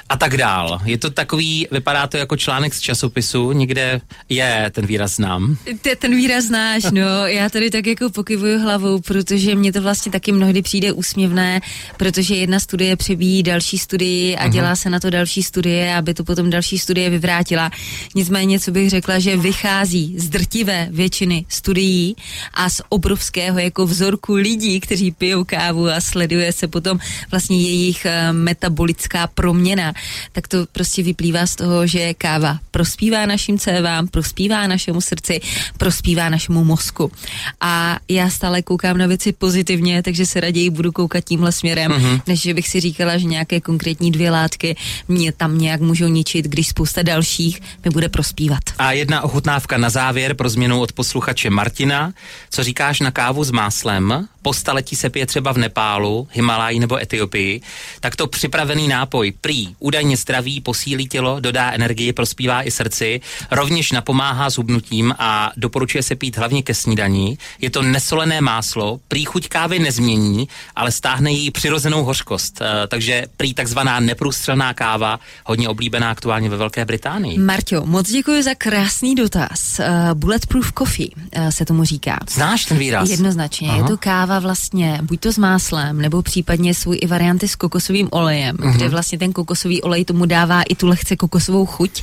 a 0.09 0.17
tak 0.17 0.37
dál. 0.37 0.81
Je 0.85 0.99
to 0.99 1.11
takový, 1.11 1.67
vypadá 1.71 2.07
to 2.07 2.17
jako 2.17 2.37
článek 2.37 2.75
z 2.75 2.81
časopisu, 2.81 3.53
někde 3.53 4.01
je 4.29 4.71
ten 4.75 4.87
výraz 4.87 5.17
znám. 5.17 5.57
Ty 5.83 5.97
ten 5.97 6.17
výraz 6.17 6.45
znáš, 6.45 6.83
no, 6.91 7.27
já 7.27 7.49
tady 7.49 7.71
tak 7.71 7.87
jako 7.87 8.11
pokyvuju 8.11 8.59
hlavou, 8.59 9.01
protože 9.01 9.55
mě 9.55 9.73
to 9.73 9.83
vlastně 9.83 10.13
taky 10.13 10.33
mnohdy 10.33 10.63
přijde 10.63 10.93
úsměvné, 10.93 11.61
protože 11.97 12.35
jedna 12.35 12.61
studie 12.61 12.97
přebíjí 12.97 13.43
další 13.43 13.79
studii 13.79 14.37
a 14.37 14.47
uh-huh. 14.47 14.53
dělá 14.53 14.77
se 14.77 14.91
na 14.91 15.01
to 15.01 15.11
další 15.11 15.43
studie, 15.43 15.95
aby 15.95 16.15
to 16.15 16.25
potom 16.25 16.51
další 16.51 16.79
studie 16.79 17.11
vyvrátila. 17.11 17.71
Nicméně, 18.15 18.61
co 18.61 18.71
bych 18.71 18.91
řekla, 18.91 19.19
že 19.19 19.37
vychází 19.37 20.15
z 20.19 20.29
drtivé 20.29 20.89
většiny 20.91 21.45
studií 21.49 22.17
a 22.55 22.71
z 22.71 22.81
obrovského 22.89 23.59
jako 23.59 23.87
vzorku 23.87 24.35
lidí, 24.35 24.81
kteří 24.81 25.11
pijou 25.11 25.45
kávu 25.45 25.89
a 25.89 26.01
sleduje 26.01 26.53
se 26.53 26.69
potom 26.69 26.99
vlastně 27.31 27.63
jejich 27.63 28.07
uh, 28.07 28.37
metabolická 28.37 29.27
proměna 29.27 29.93
tak 30.33 30.49
to 30.49 30.67
prostě 30.73 31.03
vyplývá 31.03 31.47
z 31.47 31.57
toho, 31.57 31.87
že 31.87 32.15
káva 32.15 32.59
prospívá 32.71 33.27
našim 33.27 33.59
cévám, 33.59 34.09
prospívá 34.09 34.67
našemu 34.67 35.01
srdci, 35.01 35.41
prospívá 35.79 36.29
našemu 36.29 36.65
mozku. 36.65 37.13
A 37.61 37.99
já 38.09 38.31
stále 38.31 38.63
koukám 38.63 38.99
na 38.99 39.07
věci 39.07 39.33
pozitivně, 39.33 40.03
takže 40.03 40.27
se 40.27 40.41
raději 40.41 40.71
budu 40.71 40.93
koukat 40.93 41.25
tímhle 41.25 41.53
směrem, 41.53 41.93
uh-huh. 41.93 42.23
než 42.27 42.41
že 42.41 42.55
bych 42.55 42.69
si 42.69 42.81
říkala, 42.81 43.19
že 43.19 43.25
nějaké 43.25 43.61
konkrétní 43.61 44.11
dvě 44.11 44.31
látky 44.31 44.77
mě 45.09 45.33
tam 45.33 45.59
nějak 45.59 45.81
můžou 45.81 46.07
ničit, 46.07 46.45
když 46.45 46.69
spousta 46.69 47.03
dalších 47.03 47.61
mi 47.85 47.91
bude 47.91 48.09
prospívat. 48.09 48.63
A 48.79 48.93
jedna 48.93 49.23
ochutnávka 49.23 49.79
na 49.79 49.91
závěr 49.91 50.35
pro 50.35 50.49
změnu 50.49 50.81
od 50.81 50.93
posluchače 50.93 51.51
Martina. 51.51 52.13
Co 52.51 52.65
říkáš 52.65 53.01
na 53.01 53.11
kávu 53.11 53.45
s 53.45 53.51
máslem? 53.51 54.29
Po 54.43 54.55
staletí 54.55 54.97
se 54.97 55.11
pije 55.11 55.27
třeba 55.27 55.53
v 55.53 55.59
Nepálu, 55.59 56.29
Himalaji 56.33 56.79
nebo 56.81 57.03
Etiopii. 57.03 57.61
Tak 58.01 58.17
to 58.17 58.27
připravený 58.27 58.89
nápoj 58.89 59.33
prý 59.41 59.75
údajně 59.89 60.17
zdraví, 60.17 60.61
posílí 60.61 61.09
tělo, 61.09 61.41
dodá 61.41 61.71
energii, 61.73 62.13
prospívá 62.13 62.63
i 62.63 62.71
srdci, 62.71 63.21
rovněž 63.51 63.93
napomáhá 63.93 64.51
zhubnutím 64.51 65.15
a 65.19 65.53
doporučuje 65.57 66.03
se 66.03 66.17
pít 66.17 66.37
hlavně 66.37 66.63
ke 66.63 66.75
snídaní. 66.75 67.39
Je 67.61 67.71
to 67.71 67.83
nesolené 67.83 68.41
máslo, 68.41 69.01
prý 69.09 69.25
chuť 69.25 69.49
kávy 69.49 69.79
nezmění, 69.79 70.49
ale 70.77 70.93
stáhne 70.93 71.33
její 71.33 71.51
přirozenou 71.51 72.05
hořkost. 72.05 72.61
E, 72.61 72.87
takže 72.89 73.25
prý 73.37 73.55
takzvaná 73.55 74.01
neprůstřelná 74.01 74.75
káva, 74.75 75.21
hodně 75.45 75.69
oblíbená 75.69 76.11
aktuálně 76.11 76.49
ve 76.49 76.57
Velké 76.57 76.85
Británii. 76.85 77.39
Marťo, 77.39 77.87
moc 77.87 78.11
děkuji 78.11 78.43
za 78.43 78.55
krásný 78.55 79.15
dotaz. 79.15 79.81
Uh, 79.81 80.15
bulletproof 80.15 80.73
coffee 80.79 81.09
uh, 81.17 81.49
se 81.49 81.65
tomu 81.65 81.85
říká. 81.85 82.19
Znáš 82.29 82.65
ten 82.65 82.79
výraz? 82.79 83.11
Jednoznačně. 83.11 83.69
Aha. 83.69 83.79
Je 83.79 83.85
to 83.85 83.97
káva 83.97 84.39
vlastně 84.39 84.99
buď 85.03 85.21
to 85.21 85.33
s 85.33 85.39
máslem, 85.39 86.01
nebo 86.01 86.23
případně 86.23 86.75
svůj 86.75 86.99
i 87.01 87.07
varianty 87.07 87.49
s 87.49 87.57
kokosovým 87.57 88.09
olejem, 88.11 88.57
uh-huh. 88.57 88.75
kde 88.75 88.89
vlastně 88.89 89.19
ten 89.19 89.33
kokosový 89.33 89.78
olej 89.83 90.05
tomu 90.05 90.27
dává 90.27 90.63
i 90.63 90.75
tu 90.75 90.87
lehce 90.87 91.17
kokosovou 91.17 91.67
chuť. 91.67 92.03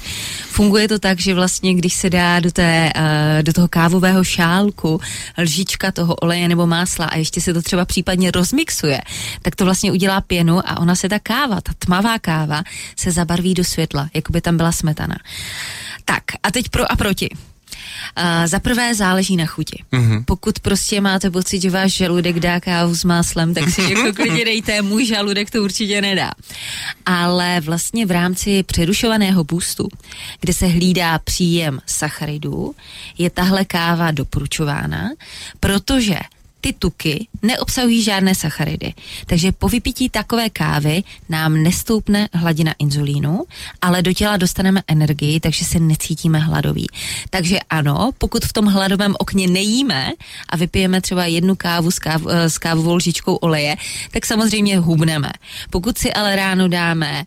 Funguje 0.50 0.88
to 0.88 1.00
tak, 1.00 1.20
že 1.20 1.34
vlastně, 1.34 1.76
když 1.76 1.94
se 1.94 2.10
dá 2.10 2.40
do, 2.40 2.52
té, 2.52 2.92
uh, 2.96 3.44
do 3.44 3.54
toho 3.54 3.68
kávového 3.68 4.24
šálku 4.24 5.02
lžička 5.38 5.92
toho 5.92 6.16
oleje 6.16 6.48
nebo 6.48 6.68
másla 6.68 7.06
a 7.06 7.18
ještě 7.18 7.42
se 7.42 7.54
to 7.54 7.62
třeba 7.62 7.86
případně 7.86 8.32
rozmixuje, 8.32 9.02
tak 9.42 9.56
to 9.56 9.66
vlastně 9.66 9.92
udělá 9.92 10.22
pěnu 10.22 10.70
a 10.70 10.80
ona 10.80 10.96
se 10.96 11.10
ta 11.10 11.20
káva, 11.20 11.62
ta 11.62 11.72
tmavá 11.80 12.20
káva, 12.20 12.64
se 12.96 13.12
zabarví 13.12 13.54
do 13.54 13.64
světla, 13.64 14.10
jako 14.14 14.34
by 14.34 14.42
tam 14.42 14.58
byla 14.58 14.72
smetana. 14.72 15.18
Tak 16.06 16.24
a 16.44 16.52
teď 16.52 16.70
pro 16.70 16.92
a 16.92 16.96
proti. 16.96 17.30
Za 18.46 18.60
prvé 18.60 18.96
záleží 18.96 19.36
na 19.38 19.46
chuti. 19.46 19.84
Mm-hmm. 19.94 20.24
Pokud 20.26 20.60
prostě 20.60 21.02
máte 21.02 21.32
pocit, 21.32 21.62
že 21.62 21.70
váš 21.70 21.94
žaludek 21.94 22.40
dá 22.40 22.60
kávu 22.60 22.96
s 22.96 23.04
máslem, 23.04 23.54
tak 23.54 23.70
si 23.70 23.82
jako 23.82 24.14
klidně 24.16 24.46
dejte, 24.46 24.82
můj 24.82 25.06
žaludek 25.06 25.52
to 25.52 25.64
určitě 25.64 26.02
nedá. 26.02 26.32
Ale 27.06 27.62
vlastně 27.62 28.06
v 28.06 28.12
rámci 28.12 28.64
přerušovaného 28.64 29.44
boostu, 29.44 29.88
kde 30.40 30.54
se 30.54 30.68
hlídá 30.68 31.20
příjem 31.20 31.80
sacharidů, 31.86 32.76
je 33.18 33.30
tahle 33.30 33.66
káva 33.66 34.12
doporučována, 34.12 35.10
protože 35.60 36.16
ty 36.66 36.74
tuky 36.74 37.28
neobsahují 37.42 38.04
žádné 38.04 38.36
sacharidy. 38.36 38.94
Takže 39.26 39.52
po 39.52 39.70
vypití 39.70 40.10
takové 40.10 40.50
kávy 40.50 41.04
nám 41.30 41.64
nestoupne 41.64 42.30
hladina 42.34 42.74
inzulínu, 42.80 43.44
ale 43.82 44.02
do 44.02 44.14
těla 44.14 44.38
dostaneme 44.38 44.82
energii, 44.88 45.40
takže 45.40 45.66
se 45.66 45.80
necítíme 45.80 46.40
hladoví. 46.40 46.88
Takže 47.30 47.60
ano, 47.70 48.12
pokud 48.18 48.46
v 48.46 48.54
tom 48.54 48.66
hladovém 48.66 49.16
okně 49.20 49.48
nejíme 49.48 50.12
a 50.50 50.58
vypijeme 50.58 51.02
třeba 51.02 51.26
jednu 51.26 51.56
kávu 51.56 51.92
s, 51.92 52.00
káv, 52.00 52.22
eh, 52.30 52.50
s 52.50 52.58
kávovou 52.58 52.96
lžičkou 52.96 53.36
oleje, 53.36 53.76
tak 54.12 54.26
samozřejmě 54.26 54.78
hubneme. 54.78 55.32
Pokud 55.70 55.98
si 55.98 56.14
ale 56.14 56.36
ráno 56.36 56.68
dáme 56.68 57.26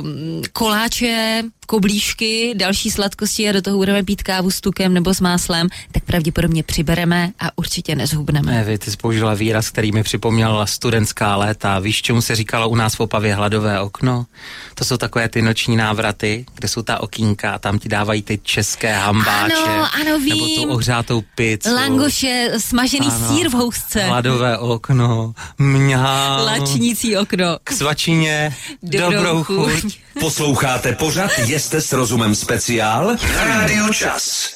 um, 0.00 0.42
koláče, 0.52 1.42
koblížky, 1.70 2.54
další 2.56 2.90
sladkosti 2.90 3.48
a 3.48 3.52
do 3.52 3.62
toho 3.62 3.76
budeme 3.76 4.02
pít 4.02 4.22
kávu 4.22 4.50
s 4.50 4.60
tukem 4.60 4.94
nebo 4.94 5.14
s 5.14 5.20
máslem, 5.20 5.68
tak 5.92 6.04
pravděpodobně 6.04 6.62
přibereme 6.62 7.30
a 7.38 7.58
určitě 7.58 7.94
nezhubneme. 7.94 8.52
Ne, 8.52 8.64
vy 8.64 8.78
ty 8.78 8.90
jsi 8.90 8.96
použila 8.96 9.34
výraz, 9.34 9.70
který 9.70 9.92
mi 9.92 10.02
připomněl 10.02 10.66
studentská 10.66 11.36
léta. 11.36 11.78
Víš, 11.78 12.02
čemu 12.02 12.22
se 12.22 12.36
říkalo 12.36 12.68
u 12.68 12.74
nás 12.74 12.94
v 12.94 13.00
Opavě 13.00 13.34
hladové 13.34 13.80
okno? 13.80 14.26
To 14.74 14.84
jsou 14.84 14.96
takové 14.96 15.28
ty 15.28 15.42
noční 15.42 15.76
návraty, 15.76 16.46
kde 16.54 16.68
jsou 16.68 16.82
ta 16.82 17.00
okýnka 17.00 17.52
a 17.52 17.58
tam 17.58 17.78
ti 17.78 17.88
dávají 17.88 18.22
ty 18.22 18.38
české 18.42 18.94
hambáče. 18.94 19.54
Ano, 19.54 19.88
ano, 20.00 20.18
vím. 20.18 20.28
Nebo 20.28 20.62
tu 20.62 20.72
ohřátou 20.72 21.22
pizzu. 21.34 21.74
Langoše, 21.74 22.50
smažený 22.58 23.06
ano, 23.06 23.28
sír 23.28 23.48
v 23.48 23.52
housce. 23.52 24.04
Hladové 24.04 24.58
okno, 24.58 25.34
mňá. 25.58 26.36
Lačnící 26.36 27.16
okno. 27.16 27.58
K 27.64 27.72
svačině, 27.72 28.56
dobrou, 28.82 29.10
dobrou 29.10 29.44
chuť. 29.44 29.80
chuť. 29.80 29.98
Posloucháte 30.20 30.92
pořad 30.92 31.30
Jeste 31.46 31.80
s 31.80 31.92
rozumem 31.92 32.34
speciál 32.34 33.16
Rádiu 33.36 33.92
Čas. 33.92 34.50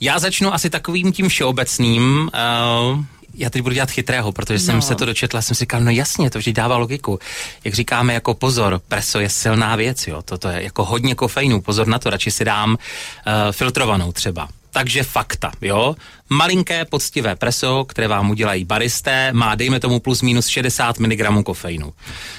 Já 0.00 0.18
začnu 0.18 0.54
asi 0.54 0.70
takovým 0.70 1.12
tím 1.12 1.28
všeobecným. 1.28 2.30
Uh, 2.92 3.04
já 3.34 3.50
teď 3.50 3.62
budu 3.62 3.74
dělat 3.74 3.90
chytrého, 3.90 4.32
protože 4.32 4.58
no. 4.58 4.64
jsem 4.64 4.82
se 4.82 4.94
to 4.94 5.04
dočetla, 5.04 5.42
jsem 5.42 5.54
si 5.54 5.60
říkal, 5.60 5.80
no 5.80 5.90
jasně, 5.90 6.30
to 6.30 6.38
vždy 6.38 6.52
dává 6.52 6.76
logiku. 6.76 7.18
Jak 7.64 7.74
říkáme 7.74 8.14
jako 8.14 8.34
pozor, 8.34 8.80
preso 8.88 9.20
je 9.20 9.28
silná 9.28 9.76
věc, 9.76 10.06
jo, 10.06 10.22
toto 10.22 10.48
je 10.48 10.62
jako 10.62 10.84
hodně 10.84 11.14
kofeinu, 11.14 11.60
pozor 11.60 11.86
na 11.86 11.98
to, 11.98 12.10
radši 12.10 12.30
si 12.30 12.44
dám 12.44 12.70
uh, 12.70 12.76
filtrovanou 13.50 14.12
třeba. 14.12 14.48
Takže 14.74 15.02
fakta, 15.02 15.52
jo. 15.60 15.96
Malinké 16.30 16.84
poctivé 16.84 17.36
preso, 17.36 17.84
které 17.84 18.08
vám 18.08 18.30
udělají 18.30 18.64
baristé, 18.64 19.32
má 19.32 19.54
dejme 19.54 19.80
tomu 19.80 20.00
plus 20.00 20.22
minus 20.22 20.46
60 20.46 20.98
mg 20.98 21.44
kofeinu. 21.44 21.92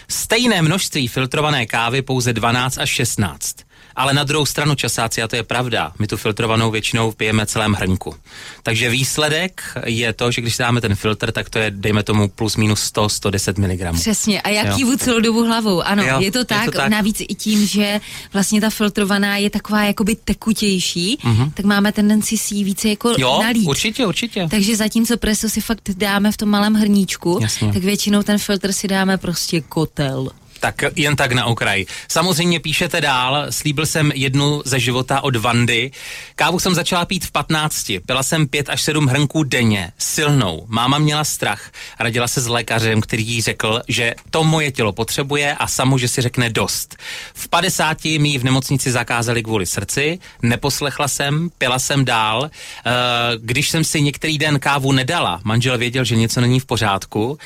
Stejné 0.08 0.62
množství 0.62 1.08
filtrované 1.08 1.66
kávy 1.66 2.02
pouze 2.02 2.34
12 2.34 2.78
až 2.78 2.90
16. 2.90 3.56
Ale 3.96 4.14
na 4.14 4.24
druhou 4.24 4.46
stranu 4.46 4.76
časáci, 4.76 5.22
a 5.22 5.28
to 5.28 5.36
je 5.36 5.44
pravda, 5.44 5.92
my 6.00 6.08
tu 6.08 6.18
filtrovanou 6.18 6.72
většinou 6.72 7.12
pijeme 7.12 7.46
celém 7.46 7.74
hrnku. 7.74 8.16
Takže 8.64 8.90
výsledek 8.90 9.62
je 9.86 10.14
to, 10.14 10.32
že 10.32 10.42
když 10.42 10.58
dáme 10.58 10.82
ten 10.82 10.96
filtr, 10.96 11.32
tak 11.32 11.50
to 11.50 11.60
je, 11.60 11.72
dejme 11.72 12.04
tomu, 12.04 12.28
plus 12.28 12.56
minus 12.56 12.92
100-110 12.94 13.92
mg. 13.94 14.00
Přesně. 14.00 14.42
A 14.42 14.50
jak 14.50 14.78
jívu 14.78 14.98
celou 14.98 15.20
dobu 15.20 15.46
hlavou. 15.46 15.82
Ano, 15.82 16.04
jo, 16.04 16.20
je, 16.20 16.32
to 16.32 16.46
tak, 16.46 16.66
je 16.66 16.72
to 16.72 16.78
tak. 16.78 16.90
Navíc 16.90 17.22
i 17.22 17.36
tím, 17.36 17.68
že 17.68 18.00
vlastně 18.34 18.62
ta 18.62 18.70
filtrovaná 18.70 19.38
je 19.38 19.50
taková 19.50 19.84
jakoby 19.84 20.16
tekutější, 20.16 21.18
mm-hmm. 21.24 21.52
tak 21.54 21.66
máme 21.66 21.92
tendenci 21.92 22.38
si 22.38 22.56
ji 22.56 22.64
více 22.64 22.90
jako 22.90 23.14
jo, 23.18 23.40
nalít. 23.42 23.68
určitě, 23.68 24.06
určitě. 24.06 24.48
Takže 24.52 24.76
zatímco 24.76 25.18
preso 25.18 25.50
si 25.50 25.62
fakt 25.62 25.90
dáme 25.90 26.32
v 26.32 26.38
tom 26.38 26.50
malém 26.50 26.74
hrníčku, 26.74 27.40
Jasně. 27.42 27.74
tak 27.74 27.84
většinou 27.84 28.24
ten 28.24 28.38
filtr 28.38 28.72
si 28.72 28.88
dáme 28.88 29.18
prostě 29.18 29.62
kotel. 29.62 30.30
Tak 30.60 30.84
jen 30.96 31.16
tak 31.16 31.32
na 31.32 31.46
okraj. 31.46 31.86
Samozřejmě 32.08 32.60
píšete 32.60 33.02
dál, 33.02 33.46
slíbil 33.50 33.86
jsem 33.86 34.12
jednu 34.16 34.62
ze 34.66 34.80
života 34.80 35.22
od 35.22 35.36
Vandy. 35.36 35.92
Kávu 36.36 36.60
jsem 36.60 36.76
začala 36.76 37.06
pít 37.06 37.26
v 37.26 37.32
15. 37.32 37.92
Pila 38.06 38.24
jsem 38.24 38.48
pět 38.48 38.70
až 38.70 38.82
sedm 38.82 39.08
hrnků 39.08 39.44
denně, 39.44 39.92
silnou. 39.98 40.66
Máma 40.68 40.98
měla 40.98 41.24
strach. 41.24 41.72
Radila 42.00 42.28
se 42.28 42.42
s 42.42 42.48
lékařem, 42.48 43.02
který 43.02 43.28
jí 43.28 43.42
řekl, 43.42 43.82
že 43.88 44.14
to 44.30 44.44
moje 44.44 44.72
tělo 44.72 44.92
potřebuje 44.92 45.56
a 45.56 45.68
samo, 45.68 45.98
že 45.98 46.08
si 46.08 46.22
řekne 46.22 46.50
dost. 46.50 46.98
V 47.34 47.48
50 47.48 48.06
mi 48.06 48.30
ji 48.30 48.38
v 48.38 48.44
nemocnici 48.44 48.92
zakázali 48.92 49.44
kvůli 49.44 49.66
srdci, 49.66 50.20
neposlechla 50.42 51.08
jsem, 51.08 51.50
pila 51.58 51.80
jsem 51.80 52.06
dál. 52.06 52.50
Eh, 52.50 52.92
když 53.38 53.70
jsem 53.70 53.84
si 53.84 54.02
některý 54.02 54.38
den 54.38 54.60
kávu 54.60 54.92
nedala, 54.92 55.42
manžel 55.44 55.78
věděl, 55.78 56.04
že 56.04 56.16
něco 56.16 56.42
není 56.42 56.60
v 56.60 56.66
pořádku. 56.66 57.38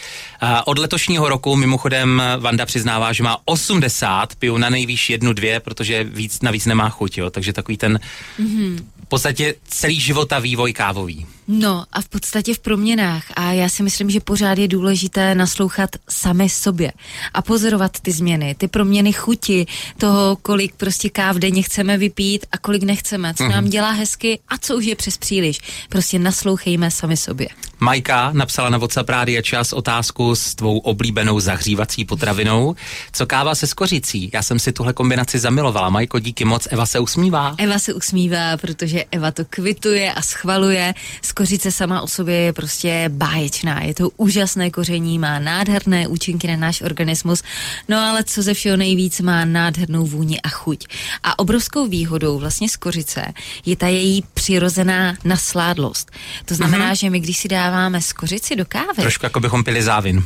Eh, 0.41 0.47
od 0.65 0.77
letošního 0.77 1.29
roku 1.29 1.55
mimochodem 1.55 2.21
Vanda 2.39 2.65
přiznává, 2.65 2.98
že 3.13 3.23
má 3.23 3.37
80, 3.45 4.35
piju 4.35 4.57
na 4.57 4.69
nejvýš 4.69 5.09
jednu, 5.09 5.33
dvě, 5.33 5.59
protože 5.59 6.03
víc 6.03 6.41
navíc 6.41 6.65
nemá 6.65 6.89
chuť, 6.89 7.17
jo, 7.17 7.29
takže 7.29 7.53
takový 7.53 7.77
ten 7.77 7.99
mm-hmm. 8.39 8.83
v 9.03 9.07
podstatě 9.07 9.55
celý 9.67 9.99
život 9.99 10.33
a 10.33 10.39
vývoj 10.39 10.73
kávový. 10.73 11.27
No 11.51 11.85
a 11.91 12.01
v 12.01 12.09
podstatě 12.09 12.53
v 12.53 12.59
proměnách 12.59 13.23
a 13.35 13.51
já 13.51 13.69
si 13.69 13.83
myslím, 13.83 14.09
že 14.09 14.19
pořád 14.19 14.57
je 14.57 14.67
důležité 14.67 15.35
naslouchat 15.35 15.89
sami 16.09 16.49
sobě 16.49 16.91
a 17.33 17.41
pozorovat 17.41 17.99
ty 17.99 18.11
změny, 18.11 18.55
ty 18.55 18.67
proměny 18.67 19.13
chuti, 19.13 19.65
toho, 19.97 20.35
kolik 20.35 20.75
prostě 20.75 21.09
káv 21.09 21.35
denně 21.35 21.61
chceme 21.61 21.97
vypít 21.97 22.45
a 22.51 22.57
kolik 22.57 22.83
nechceme, 22.83 23.33
co 23.33 23.43
mm-hmm. 23.43 23.51
nám 23.51 23.69
dělá 23.69 23.91
hezky 23.91 24.39
a 24.47 24.57
co 24.57 24.77
už 24.77 24.85
je 24.85 24.95
přes 24.95 25.17
příliš. 25.17 25.59
Prostě 25.89 26.19
naslouchejme 26.19 26.91
sami 26.91 27.17
sobě. 27.17 27.47
Majka 27.79 28.31
napsala 28.33 28.69
na 28.69 28.77
WhatsApp 28.77 29.09
Rádia 29.09 29.41
Čas 29.41 29.73
otázku 29.73 30.35
s 30.35 30.55
tvou 30.55 30.77
oblíbenou 30.77 31.39
zahřívací 31.39 32.05
potravinou. 32.05 32.75
Co 33.13 33.25
káva 33.25 33.55
se 33.55 33.67
skořicí? 33.67 34.29
Já 34.33 34.43
jsem 34.43 34.59
si 34.59 34.71
tuhle 34.71 34.93
kombinaci 34.93 35.39
zamilovala. 35.39 35.89
Majko, 35.89 36.19
díky 36.19 36.45
moc. 36.45 36.67
Eva 36.71 36.85
se 36.85 36.99
usmívá. 36.99 37.55
Eva 37.57 37.79
se 37.79 37.93
usmívá, 37.93 38.57
protože 38.57 39.05
Eva 39.11 39.31
to 39.31 39.45
kvituje 39.49 40.13
a 40.13 40.21
schvaluje. 40.21 40.93
Skořice 41.39 41.71
sama 41.71 42.01
o 42.01 42.07
sobě 42.07 42.35
je 42.35 42.53
prostě 42.53 43.05
báječná. 43.07 43.83
Je 43.83 43.93
to 43.93 44.09
úžasné 44.17 44.71
koření, 44.71 45.19
má 45.19 45.39
nádherné 45.39 46.07
účinky 46.07 46.47
na 46.47 46.55
náš 46.55 46.81
organismus. 46.81 47.43
No 47.87 47.97
ale 47.99 48.23
co 48.23 48.41
ze 48.41 48.53
všeho 48.53 48.77
nejvíc 48.77 49.21
má 49.21 49.45
nádhernou 49.45 50.05
vůni 50.05 50.41
a 50.41 50.49
chuť. 50.49 50.87
A 51.23 51.39
obrovskou 51.39 51.87
výhodou 51.87 52.39
vlastně 52.39 52.69
skořice 52.69 53.25
je 53.65 53.75
ta 53.75 53.87
její 53.87 54.23
přirozená 54.33 55.15
nasládlost. 55.23 56.11
To 56.45 56.55
znamená, 56.55 56.91
mm-hmm. 56.91 56.99
že 56.99 57.09
my 57.09 57.19
když 57.19 57.37
si 57.37 57.47
dáváme 57.47 58.01
skořici 58.01 58.55
do 58.55 58.65
kávy. 58.65 59.01
Trošku 59.01 59.25
jako 59.25 59.39
bychom 59.39 59.63
pili 59.63 59.83
závin. 59.83 60.23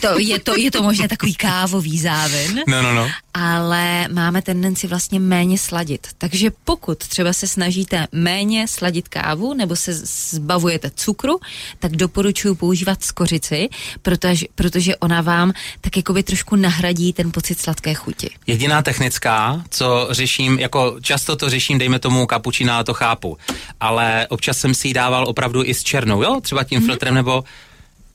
To 0.00 0.18
je 0.18 0.40
to, 0.40 0.56
je 0.56 0.70
to 0.70 0.82
možná 0.82 1.08
takový 1.08 1.34
kávový 1.34 1.98
závin. 1.98 2.60
No, 2.68 2.82
no, 2.82 2.94
no. 2.94 3.10
Ale 3.38 4.08
máme 4.08 4.42
tendenci 4.42 4.86
vlastně 4.86 5.20
méně 5.20 5.58
sladit. 5.58 6.06
Takže 6.18 6.50
pokud 6.64 6.98
třeba 6.98 7.32
se 7.32 7.46
snažíte 7.46 8.06
méně 8.12 8.68
sladit 8.68 9.08
kávu 9.08 9.54
nebo 9.54 9.76
se 9.76 9.94
zbavujete 9.94 10.90
cukru, 10.94 11.40
tak 11.78 11.92
doporučuji 11.96 12.54
používat 12.54 13.04
skořici, 13.04 13.68
protože, 14.02 14.46
protože 14.54 14.96
ona 14.96 15.20
vám 15.20 15.52
tak 15.80 15.96
jako 15.96 16.12
by 16.12 16.22
trošku 16.22 16.56
nahradí 16.56 17.12
ten 17.12 17.32
pocit 17.32 17.60
sladké 17.60 17.94
chuti. 17.94 18.30
Jediná 18.46 18.82
technická, 18.82 19.62
co 19.70 20.08
řeším, 20.10 20.58
jako 20.58 20.96
často 21.00 21.36
to 21.36 21.50
řeším, 21.50 21.78
dejme 21.78 21.98
tomu 21.98 22.26
kapučina, 22.26 22.84
to 22.84 22.94
chápu, 22.94 23.38
ale 23.80 24.26
občas 24.28 24.58
jsem 24.58 24.74
si 24.74 24.88
ji 24.88 24.94
dával 24.94 25.28
opravdu 25.28 25.64
i 25.64 25.74
s 25.74 25.82
černou, 25.82 26.22
jo, 26.22 26.40
třeba 26.40 26.64
tím 26.64 26.76
tím 26.76 26.82
mm-hmm. 26.82 26.90
filtrem, 26.90 27.14
nebo 27.14 27.44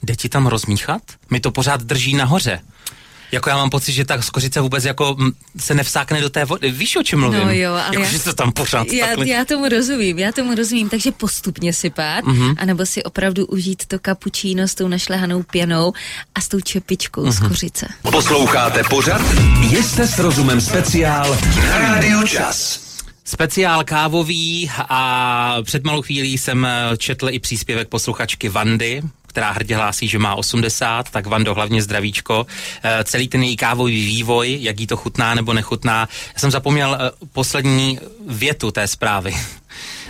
jde 0.04 0.16
ti 0.16 0.30
tam 0.30 0.48
rozmíchat? 0.48 1.02
Mi 1.30 1.40
to 1.40 1.52
pořád 1.52 1.84
drží 1.84 2.16
nahoře. 2.16 2.60
Jako 3.32 3.50
já 3.50 3.56
mám 3.56 3.70
pocit, 3.70 3.92
že 3.92 4.06
ta 4.06 4.22
skořice 4.22 4.62
vůbec 4.62 4.86
jako 4.86 5.18
se 5.58 5.74
nevsákne 5.74 6.22
do 6.22 6.30
té 6.30 6.46
vody. 6.46 6.72
Víš, 6.72 6.96
o 6.96 7.04
čem 7.04 7.20
mluvím? 7.20 7.42
No 7.42 7.52
jo, 7.52 7.72
ale 7.72 7.86
jako, 7.86 8.00
já, 8.00 8.10
že 8.10 8.20
to 8.20 8.34
tam 8.34 8.52
pořád 8.52 8.88
já, 8.88 9.08
takhle... 9.08 9.28
já 9.28 9.46
tomu 9.46 9.70
rozumím, 9.70 10.20
já 10.20 10.32
tomu 10.32 10.56
rozumím, 10.56 10.90
takže 10.90 11.12
postupně 11.12 11.74
sypat, 11.74 12.26
mm-hmm. 12.26 12.56
anebo 12.58 12.86
si 12.86 13.04
opravdu 13.04 13.46
užít 13.46 13.86
to 13.86 14.00
kapučíno 14.00 14.68
s 14.68 14.76
tou 14.76 14.88
našlehanou 14.88 15.44
pěnou 15.44 15.94
a 16.36 16.42
s 16.42 16.48
tou 16.48 16.60
čepičkou 16.60 17.24
mm-hmm. 17.24 17.32
z 17.32 17.40
kořice. 17.40 17.88
Posloucháte 18.02 18.84
pořad? 18.84 19.22
Jste 19.82 20.08
s 20.08 20.20
rozumem 20.20 20.62
speciál 20.62 21.38
na 21.68 21.78
Radio 21.78 22.28
Čas. 22.28 22.92
Speciál 23.26 23.84
kávový 23.84 24.72
a 24.78 25.58
před 25.64 25.84
malou 25.84 26.02
chvílí 26.02 26.38
jsem 26.38 26.66
eh, 26.66 26.98
četl 26.98 27.30
i 27.30 27.40
příspěvek 27.40 27.88
posluchačky 27.88 28.50
Vandy, 28.50 29.02
která 29.32 29.52
hrdě 29.52 29.76
hlásí, 29.76 30.08
že 30.08 30.20
má 30.20 30.36
80, 30.36 31.10
tak 31.10 31.26
Vando 31.28 31.54
hlavně 31.54 31.82
zdravíčko. 31.82 32.46
E, 32.84 33.04
celý 33.04 33.28
ten 33.28 33.44
její 33.44 33.58
kávový 33.58 34.06
vývoj, 34.06 34.58
jak 34.62 34.80
jí 34.80 34.88
to 34.88 34.98
chutná 34.98 35.36
nebo 35.36 35.54
nechutná. 35.54 36.10
Já 36.34 36.40
jsem 36.40 36.52
zapomněl 36.52 36.98
e, 37.00 37.12
poslední 37.34 38.00
větu 38.28 38.72
té 38.72 38.88
zprávy. 38.88 39.36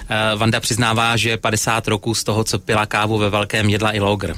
E, 0.10 0.36
Vanda 0.36 0.60
přiznává, 0.60 1.18
že 1.18 1.38
50 1.38 1.88
roků 1.88 2.16
z 2.16 2.24
toho, 2.24 2.44
co 2.44 2.60
pila 2.60 2.86
kávu 2.86 3.18
ve 3.18 3.30
velkém, 3.30 3.70
jedla 3.70 3.96
i 3.96 4.00
logr. 4.00 4.36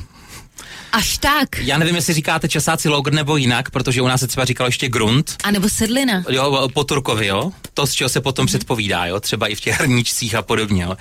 Až 0.91 1.17
tak. 1.17 1.49
Já 1.57 1.77
nevím, 1.77 1.95
jestli 1.95 2.13
říkáte 2.13 2.49
časáci 2.49 2.89
logr 2.89 3.13
nebo 3.13 3.37
jinak, 3.37 3.69
protože 3.69 4.01
u 4.01 4.07
nás 4.07 4.19
se 4.19 4.27
třeba 4.27 4.45
říkalo 4.45 4.67
ještě 4.67 4.89
grunt. 4.89 5.35
A 5.43 5.51
nebo 5.51 5.69
sedlina. 5.69 6.23
Jo, 6.29 6.69
po 6.73 6.83
Turkovi, 6.83 7.27
jo. 7.27 7.51
To, 7.73 7.87
z 7.87 7.93
čeho 7.93 8.09
se 8.09 8.21
potom 8.21 8.45
předpovídá, 8.45 9.05
jo. 9.05 9.19
Třeba 9.19 9.47
i 9.47 9.55
v 9.55 9.61
těch 9.61 9.79
hrníčcích 9.79 10.35
a 10.35 10.41
podobně, 10.41 10.83
jo. 10.83 10.97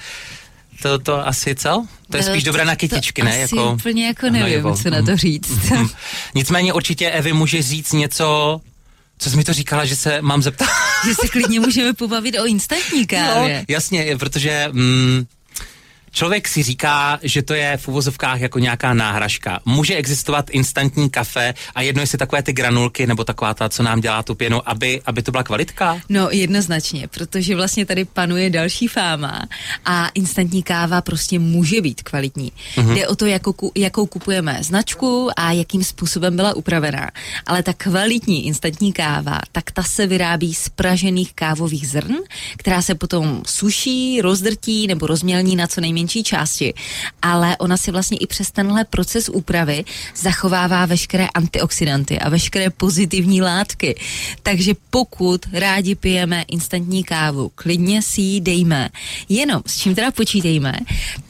To, 0.82 0.98
to 0.98 1.26
asi 1.26 1.54
co? 1.54 1.86
To 2.10 2.16
je 2.16 2.22
spíš 2.22 2.42
dobré 2.42 2.64
na 2.64 2.76
kytičky, 2.76 3.22
to 3.22 3.28
ne? 3.28 3.44
Asi 3.44 3.56
jako, 3.56 3.72
úplně 3.72 4.06
jako 4.06 4.30
nevím, 4.30 4.62
no, 4.62 4.76
co 4.76 4.90
na 4.90 4.96
to 4.96 5.10
mhm. 5.10 5.16
říct. 5.16 5.50
Mhm. 5.70 5.88
Nicméně 6.34 6.72
určitě 6.72 7.10
Evi 7.10 7.32
může 7.32 7.62
říct 7.62 7.92
něco, 7.92 8.60
co 9.18 9.30
jsi 9.30 9.36
mi 9.36 9.44
to 9.44 9.52
říkala, 9.52 9.84
že 9.84 9.96
se 9.96 10.22
mám 10.22 10.42
zeptat? 10.42 10.68
že 11.06 11.14
se 11.14 11.28
klidně 11.28 11.60
můžeme 11.60 11.92
pobavit 11.92 12.38
o 12.38 12.46
instantní 12.46 13.06
kávě. 13.06 13.58
No, 13.68 13.74
jasně, 13.74 14.16
protože... 14.18 14.68
Mm, 14.72 15.26
Člověk 16.12 16.48
si 16.48 16.62
říká, 16.62 17.18
že 17.22 17.42
to 17.42 17.54
je 17.54 17.76
v 17.76 17.88
uvozovkách 17.88 18.40
jako 18.40 18.58
nějaká 18.58 18.94
náhražka. 18.94 19.60
Může 19.64 19.94
existovat 19.94 20.50
instantní 20.50 21.10
kafe 21.10 21.54
a 21.74 21.82
jedno 21.82 22.02
jestli 22.02 22.18
takové 22.18 22.42
ty 22.42 22.52
granulky 22.52 23.06
nebo 23.06 23.24
taková 23.24 23.54
ta, 23.54 23.68
co 23.68 23.82
nám 23.82 24.00
dělá 24.00 24.22
tu 24.22 24.34
pěnu, 24.34 24.68
aby, 24.68 25.00
aby 25.06 25.22
to 25.22 25.30
byla 25.30 25.42
kvalitka? 25.42 26.00
No 26.08 26.28
jednoznačně, 26.30 27.08
protože 27.08 27.56
vlastně 27.56 27.86
tady 27.86 28.04
panuje 28.04 28.50
další 28.50 28.88
fáma 28.88 29.42
a 29.84 30.08
instantní 30.08 30.62
káva 30.62 31.00
prostě 31.00 31.38
může 31.38 31.80
být 31.80 32.02
kvalitní. 32.02 32.52
Mm-hmm. 32.76 32.94
Jde 32.94 33.08
o 33.08 33.16
to, 33.16 33.26
jakou, 33.26 33.72
jakou 33.74 34.06
kupujeme 34.06 34.58
značku 34.60 35.30
a 35.36 35.52
jakým 35.52 35.84
způsobem 35.84 36.36
byla 36.36 36.54
upravená. 36.54 37.10
Ale 37.46 37.62
ta 37.62 37.72
kvalitní 37.72 38.46
instantní 38.46 38.92
káva, 38.92 39.40
tak 39.52 39.70
ta 39.70 39.82
se 39.82 40.06
vyrábí 40.06 40.54
z 40.54 40.68
pražených 40.68 41.34
kávových 41.34 41.88
zrn, 41.88 42.14
která 42.56 42.82
se 42.82 42.94
potom 42.94 43.42
suší, 43.46 44.20
rozdrtí 44.20 44.86
nebo 44.86 45.06
rozmělní 45.06 45.56
na 45.56 45.66
co 45.66 45.80
nejméně 45.80 46.01
menší 46.02 46.22
části, 46.22 46.74
ale 47.22 47.56
ona 47.56 47.76
si 47.76 47.90
vlastně 47.90 48.18
i 48.18 48.26
přes 48.26 48.50
tenhle 48.50 48.84
proces 48.84 49.28
úpravy 49.28 49.84
zachovává 50.16 50.86
veškeré 50.86 51.26
antioxidanty 51.34 52.18
a 52.18 52.28
veškeré 52.28 52.70
pozitivní 52.70 53.42
látky. 53.42 53.94
Takže 54.42 54.74
pokud 54.90 55.46
rádi 55.52 55.94
pijeme 55.94 56.42
instantní 56.48 57.04
kávu, 57.04 57.52
klidně 57.54 58.02
si 58.02 58.20
ji 58.20 58.40
dejme. 58.40 58.90
Jenom 59.28 59.62
s 59.66 59.78
čím 59.78 59.94
teda 59.94 60.10
počítejme, 60.10 60.72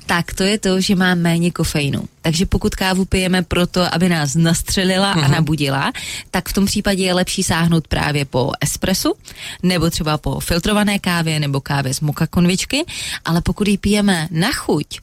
tak 0.07 0.35
to 0.35 0.43
je 0.43 0.59
to, 0.59 0.81
že 0.81 0.95
má 0.95 1.15
méně 1.15 1.51
kofeinu. 1.51 2.05
Takže 2.23 2.47
pokud 2.47 2.75
kávu 2.75 3.05
pijeme 3.05 3.43
proto, 3.43 3.95
aby 3.95 4.09
nás 4.09 4.35
nastřelila 4.35 5.13
a 5.13 5.21
mhm. 5.21 5.33
nabudila, 5.33 5.93
tak 6.31 6.49
v 6.49 6.53
tom 6.53 6.67
případě 6.67 7.05
je 7.05 7.15
lepší 7.15 7.43
sáhnout 7.43 7.89
právě 7.89 8.25
po 8.25 8.53
espresu, 8.61 9.15
nebo 9.63 9.91
třeba 9.91 10.19
po 10.19 10.41
filtrované 10.41 10.99
kávě, 10.99 11.41
nebo 11.41 11.61
kávě 11.61 11.95
z 11.95 12.01
moka 12.01 12.27
konvičky, 12.27 12.85
ale 13.25 13.41
pokud 13.41 13.69
ji 13.69 13.79
pijeme 13.79 14.29
na 14.31 14.53
chuť, 14.53 15.01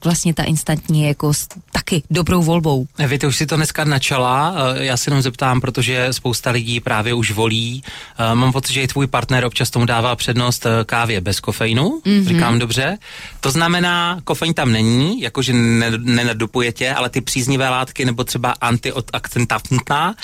tak 0.00 0.04
vlastně 0.04 0.34
ta 0.34 0.42
instantní 0.42 1.02
je 1.02 1.08
jako 1.08 1.32
taky 1.72 2.02
dobrou 2.10 2.42
volbou. 2.42 2.86
Vy 3.06 3.18
ty 3.18 3.26
už 3.26 3.36
si 3.36 3.46
to 3.46 3.56
dneska 3.56 3.84
načala, 3.84 4.54
eh, 4.76 4.84
já 4.84 4.96
se 4.96 5.10
jenom 5.10 5.22
zeptám, 5.22 5.60
protože 5.60 6.08
spousta 6.10 6.50
lidí 6.50 6.80
právě 6.80 7.14
už 7.14 7.30
volí. 7.30 7.82
Eh, 8.18 8.34
mám 8.34 8.52
pocit, 8.52 8.72
že 8.72 8.82
i 8.82 8.88
tvůj 8.88 9.06
partner 9.06 9.44
občas 9.44 9.70
tomu 9.70 9.86
dává 9.86 10.16
přednost 10.16 10.66
eh, 10.66 10.84
kávě 10.84 11.20
bez 11.20 11.40
kofeinu, 11.40 12.00
mm-hmm. 12.04 12.24
říkám 12.24 12.58
dobře. 12.58 12.98
To 13.40 13.50
znamená, 13.50 14.20
kofein 14.24 14.54
tam 14.54 14.72
není, 14.72 15.20
jakože 15.20 15.52
nenadupuje 15.98 16.72
tě, 16.72 16.94
ale 16.94 17.10
ty 17.10 17.20
příznivé 17.20 17.68
látky 17.68 18.04
nebo 18.04 18.24
třeba 18.24 18.54
antioxidantná. 18.60 20.14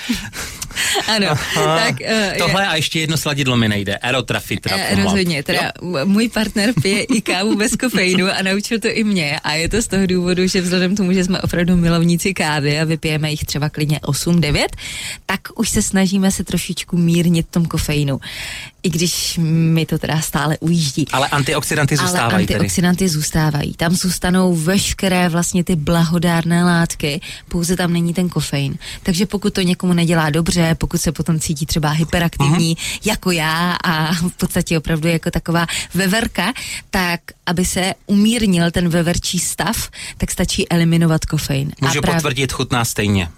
ano, 1.09 1.27
tak... 1.55 1.95
Uh, 2.01 2.39
Tohle 2.39 2.63
je... 2.63 2.67
a 2.67 2.77
ještě 2.77 3.01
jedno 3.01 3.17
sladidlo 3.17 3.57
mi 3.57 3.69
nejde, 3.69 3.99
erotrafit. 4.03 4.67
Uh, 4.67 5.03
rozhodně, 5.03 5.43
teda 5.43 5.73
jo? 5.83 6.07
můj 6.07 6.29
partner 6.29 6.73
pije 6.83 7.03
i 7.03 7.21
kávu 7.21 7.57
bez 7.57 7.77
kofeinu 7.77 8.27
a 8.39 8.43
naučil 8.43 8.81
to 8.81 8.89
i 8.89 9.05
mě 9.05 9.41
a 9.41 9.53
je 9.53 9.69
to 9.69 9.83
z 9.83 9.89
toho 9.89 10.07
důvodu, 10.07 10.47
že 10.47 10.61
vzhledem 10.61 10.97
tomu, 10.97 11.13
že 11.13 11.25
jsme 11.25 11.41
opravdu 11.41 11.77
milovníci 11.77 12.35
kávy 12.35 12.81
a 12.81 12.85
vypijeme 12.85 13.31
jich 13.31 13.45
třeba 13.45 13.69
klidně 13.69 13.99
8-9, 14.03 14.67
tak 15.27 15.41
už 15.55 15.71
se 15.71 15.83
snažíme 15.83 16.31
se 16.31 16.45
trošičku 16.45 16.97
mírnit 16.97 17.47
tom 17.51 17.67
kofeinu. 17.67 18.21
I 18.87 18.91
když 18.91 19.41
mi 19.43 19.87
to 19.87 19.99
teda 19.99 20.21
stále 20.21 20.59
ujíždí. 20.61 21.07
Ale 21.13 21.29
antioxidanty 21.29 21.97
zůstávají 21.97 22.33
Ale 22.33 22.43
antioxidanty 22.43 22.99
tedy. 22.99 23.09
zůstávají. 23.09 23.75
Tam 23.75 23.95
zůstanou 23.95 24.57
veškeré 24.57 25.29
vlastně 25.29 25.65
ty 25.65 25.77
blahodárné 25.77 26.65
látky, 26.65 27.21
pouze 27.49 27.77
tam 27.77 27.93
není 27.93 28.15
ten 28.15 28.29
kofein. 28.29 28.79
Takže 29.03 29.27
pokud 29.27 29.55
to 29.55 29.61
někomu 29.61 29.93
nedělá 29.93 30.31
dobře, 30.31 30.75
pokud 30.79 31.01
se 31.01 31.13
potom 31.13 31.41
cítí 31.41 31.67
třeba 31.67 31.91
hyperaktivní, 31.91 32.77
uh-huh. 32.77 33.01
jako 33.05 33.31
já 33.31 33.77
a 33.85 34.15
v 34.15 34.37
podstatě 34.37 34.79
opravdu 34.79 35.09
jako 35.09 35.31
taková 35.31 35.67
veverka, 35.95 36.53
tak 36.91 37.21
aby 37.47 37.65
se 37.65 37.95
umírnil 38.07 38.71
ten 38.71 38.89
veverčí 38.89 39.39
stav, 39.39 39.91
tak 40.19 40.31
stačí 40.31 40.69
eliminovat 40.69 41.25
kofein. 41.25 41.73
Můžu 41.81 41.99
a 41.99 42.03
práv... 42.03 42.15
potvrdit, 42.15 42.53
chutná 42.53 42.85
stejně. 42.85 43.29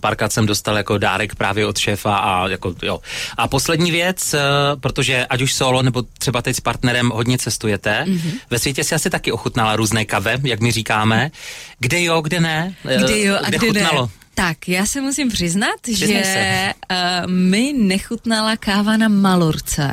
Párkrát 0.00 0.32
jsem 0.32 0.46
dostal 0.46 0.76
jako 0.76 0.98
dárek 0.98 1.34
právě 1.34 1.66
od 1.66 1.78
šéfa 1.78 2.16
a 2.16 2.48
jako 2.48 2.74
jo. 2.82 3.00
A 3.36 3.48
poslední 3.48 3.90
věc, 3.90 4.34
uh, 4.34 4.40
protože 4.80 5.26
ať 5.26 5.42
už 5.42 5.54
solo 5.54 5.82
nebo 5.82 6.02
třeba 6.18 6.42
teď 6.42 6.56
s 6.56 6.60
partnerem 6.60 7.10
hodně 7.10 7.38
cestujete, 7.38 8.04
mm-hmm. 8.08 8.32
ve 8.50 8.58
světě 8.58 8.84
si 8.84 8.94
asi 8.94 9.10
taky 9.10 9.32
ochutnala 9.32 9.76
různé 9.76 10.04
kave, 10.04 10.38
jak 10.42 10.60
my 10.60 10.72
říkáme. 10.72 11.30
Kde 11.78 12.02
jo, 12.02 12.20
kde 12.20 12.40
ne? 12.40 12.74
Kde 12.82 13.20
jo 13.20 13.36
a 13.42 13.48
kde, 13.48 13.58
kde 13.58 13.66
chutnalo? 13.66 14.02
ne? 14.02 14.23
Tak, 14.34 14.68
já 14.68 14.86
se 14.86 15.00
musím 15.00 15.28
přiznat, 15.28 15.80
Přiznaj 15.82 16.24
že 16.24 16.72
uh, 16.90 17.30
mi 17.32 17.72
nechutnala 17.78 18.56
káva 18.56 18.96
na 18.96 19.08
Malorce. 19.08 19.90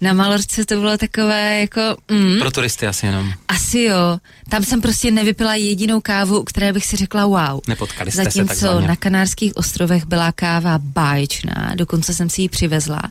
Na 0.00 0.12
Malorce 0.12 0.64
to 0.64 0.74
bylo 0.80 0.98
takové 0.98 1.60
jako... 1.60 1.80
Mm, 2.10 2.38
Pro 2.38 2.50
turisty 2.50 2.86
asi 2.86 3.06
jenom. 3.06 3.32
Asi 3.48 3.80
jo. 3.80 4.18
Tam 4.48 4.64
jsem 4.64 4.80
prostě 4.80 5.10
nevypila 5.10 5.54
jedinou 5.54 6.00
kávu, 6.00 6.42
které 6.42 6.72
bych 6.72 6.86
si 6.86 6.96
řekla 6.96 7.26
wow. 7.26 7.60
Nepotkali 7.68 8.10
jste 8.10 8.24
Zatímco 8.24 8.54
se 8.54 8.60
takzvaně. 8.60 8.88
na 8.88 8.96
Kanárských 8.96 9.56
ostrovech 9.56 10.06
byla 10.06 10.32
káva 10.32 10.78
báječná, 10.78 11.72
dokonce 11.74 12.14
jsem 12.14 12.30
si 12.30 12.42
ji 12.42 12.48
přivezla. 12.48 13.02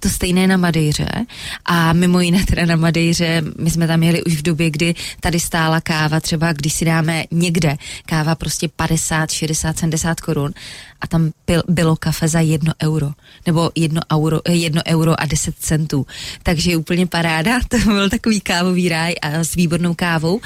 To 0.00 0.08
stejné 0.08 0.46
na 0.46 0.56
Madejře. 0.56 1.08
A 1.64 1.92
mimo 1.92 2.20
jiné 2.20 2.44
teda 2.44 2.66
na 2.66 2.76
Madejře, 2.76 3.42
my 3.58 3.70
jsme 3.70 3.86
tam 3.86 4.02
jeli 4.02 4.24
už 4.24 4.34
v 4.34 4.42
době, 4.42 4.70
kdy 4.70 4.94
tady 5.20 5.40
stála 5.40 5.80
káva, 5.80 6.20
třeba 6.20 6.52
když 6.52 6.72
si 6.72 6.84
dáme 6.84 7.24
někde 7.30 7.76
káva 8.06 8.34
prostě 8.34 8.68
50, 8.68 9.30
60, 9.30 9.78
70 9.78 10.15
korun 10.20 10.52
a 11.00 11.06
tam 11.06 11.30
byl, 11.46 11.62
bylo 11.68 11.96
kafe 11.96 12.28
za 12.28 12.40
jedno 12.40 12.72
euro, 12.82 13.10
nebo 13.46 13.70
jedno 13.74 14.00
euro, 14.12 14.40
jedno 14.48 14.82
euro 14.86 15.20
a 15.20 15.26
10 15.26 15.54
centů. 15.58 16.06
Takže 16.42 16.76
úplně 16.76 17.06
paráda, 17.06 17.60
to 17.68 17.78
byl 17.78 18.10
takový 18.10 18.40
kávový 18.40 18.88
ráj 18.88 19.14
a 19.22 19.28
s 19.28 19.54
výbornou 19.54 19.94
kávou 19.94 20.40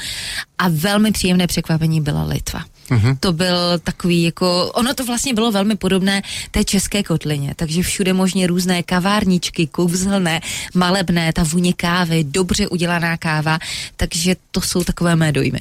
a 0.59 0.69
velmi 0.69 1.13
příjemné 1.13 1.47
překvapení 1.47 2.01
byla 2.01 2.25
Litva. 2.25 2.65
Mm-hmm. 2.91 3.17
To 3.21 3.33
byl 3.33 3.79
takový 3.79 4.23
jako, 4.23 4.71
ono 4.75 4.95
to 4.95 5.05
vlastně 5.05 5.35
bylo 5.35 5.53
velmi 5.53 5.77
podobné 5.77 6.23
té 6.51 6.65
české 6.65 7.03
kotlině, 7.03 7.55
takže 7.57 7.83
všude 7.83 8.13
možně 8.13 8.47
různé 8.47 8.83
kavárničky, 8.83 9.67
kouzelné, 9.67 10.41
malebné, 10.75 11.33
ta 11.33 11.43
vůně 11.43 11.73
kávy, 11.73 12.25
dobře 12.25 12.69
udělaná 12.69 13.17
káva, 13.17 13.59
takže 13.97 14.37
to 14.51 14.61
jsou 14.61 14.85
takové 14.85 15.17
mé 15.17 15.33
dojmy. 15.33 15.61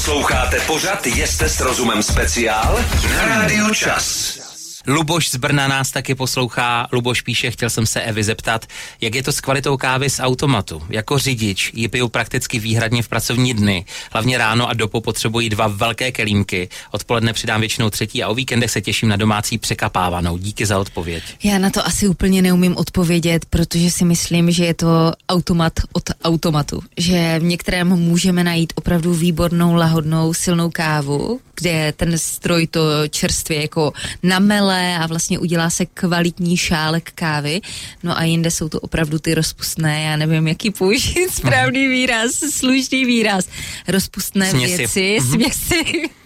Posloucháte 0.00 0.60
pořad 0.60 1.06
Jeste 1.06 1.48
s 1.48 1.60
rozumem 1.60 2.02
speciál 2.02 2.84
na 3.16 3.24
Rádiu 3.24 3.74
Čas. 3.74 4.49
Luboš 4.90 5.30
z 5.30 5.36
Brna 5.36 5.68
nás 5.68 5.90
taky 5.90 6.14
poslouchá. 6.14 6.88
Luboš 6.92 7.20
píše, 7.20 7.50
chtěl 7.50 7.70
jsem 7.70 7.86
se 7.86 8.00
Evy 8.00 8.24
zeptat, 8.24 8.66
jak 9.00 9.14
je 9.14 9.22
to 9.22 9.32
s 9.32 9.40
kvalitou 9.40 9.76
kávy 9.76 10.10
z 10.10 10.20
automatu. 10.20 10.82
Jako 10.88 11.18
řidič 11.18 11.70
ji 11.74 11.88
piju 11.88 12.08
prakticky 12.08 12.58
výhradně 12.58 13.02
v 13.02 13.08
pracovní 13.08 13.54
dny. 13.54 13.84
Hlavně 14.12 14.38
ráno 14.38 14.68
a 14.68 14.74
dopo 14.74 15.00
potřebují 15.00 15.48
dva 15.48 15.68
velké 15.68 16.12
kelímky. 16.12 16.68
Odpoledne 16.90 17.32
přidám 17.32 17.60
většinou 17.60 17.90
třetí 17.90 18.22
a 18.22 18.28
o 18.28 18.34
víkendech 18.34 18.70
se 18.70 18.80
těším 18.80 19.08
na 19.08 19.16
domácí 19.16 19.58
překapávanou. 19.58 20.38
Díky 20.38 20.66
za 20.66 20.78
odpověď. 20.78 21.22
Já 21.42 21.58
na 21.58 21.70
to 21.70 21.86
asi 21.86 22.08
úplně 22.08 22.42
neumím 22.42 22.76
odpovědět, 22.76 23.44
protože 23.44 23.90
si 23.90 24.04
myslím, 24.04 24.50
že 24.50 24.64
je 24.64 24.74
to 24.74 25.12
automat 25.28 25.72
od 25.92 26.10
automatu. 26.24 26.82
Že 26.96 27.38
v 27.38 27.42
některém 27.42 27.88
můžeme 27.88 28.44
najít 28.44 28.72
opravdu 28.76 29.14
výbornou, 29.14 29.74
lahodnou, 29.74 30.34
silnou 30.34 30.70
kávu, 30.70 31.40
kde 31.54 31.92
ten 31.96 32.18
stroj 32.18 32.66
to 32.66 32.80
čerstvě 33.08 33.62
jako 33.62 33.92
namele 34.22 34.79
a 35.02 35.06
vlastně 35.06 35.38
udělá 35.38 35.70
se 35.70 35.86
kvalitní 35.86 36.56
šálek 36.56 37.12
kávy. 37.14 37.60
No 38.02 38.18
a 38.18 38.24
jinde 38.24 38.50
jsou 38.50 38.68
to 38.68 38.80
opravdu 38.80 39.18
ty 39.18 39.34
rozpustné, 39.34 40.02
já 40.02 40.16
nevím, 40.16 40.48
jaký 40.48 40.70
použít 40.70 41.28
správný 41.32 41.88
výraz, 41.88 42.30
slušný 42.50 43.04
výraz. 43.04 43.44
Rozpustné 43.88 44.50
Směsi. 44.50 44.76
věci, 44.76 45.18
Mhm. 45.20 45.30
směsi, 45.30 45.82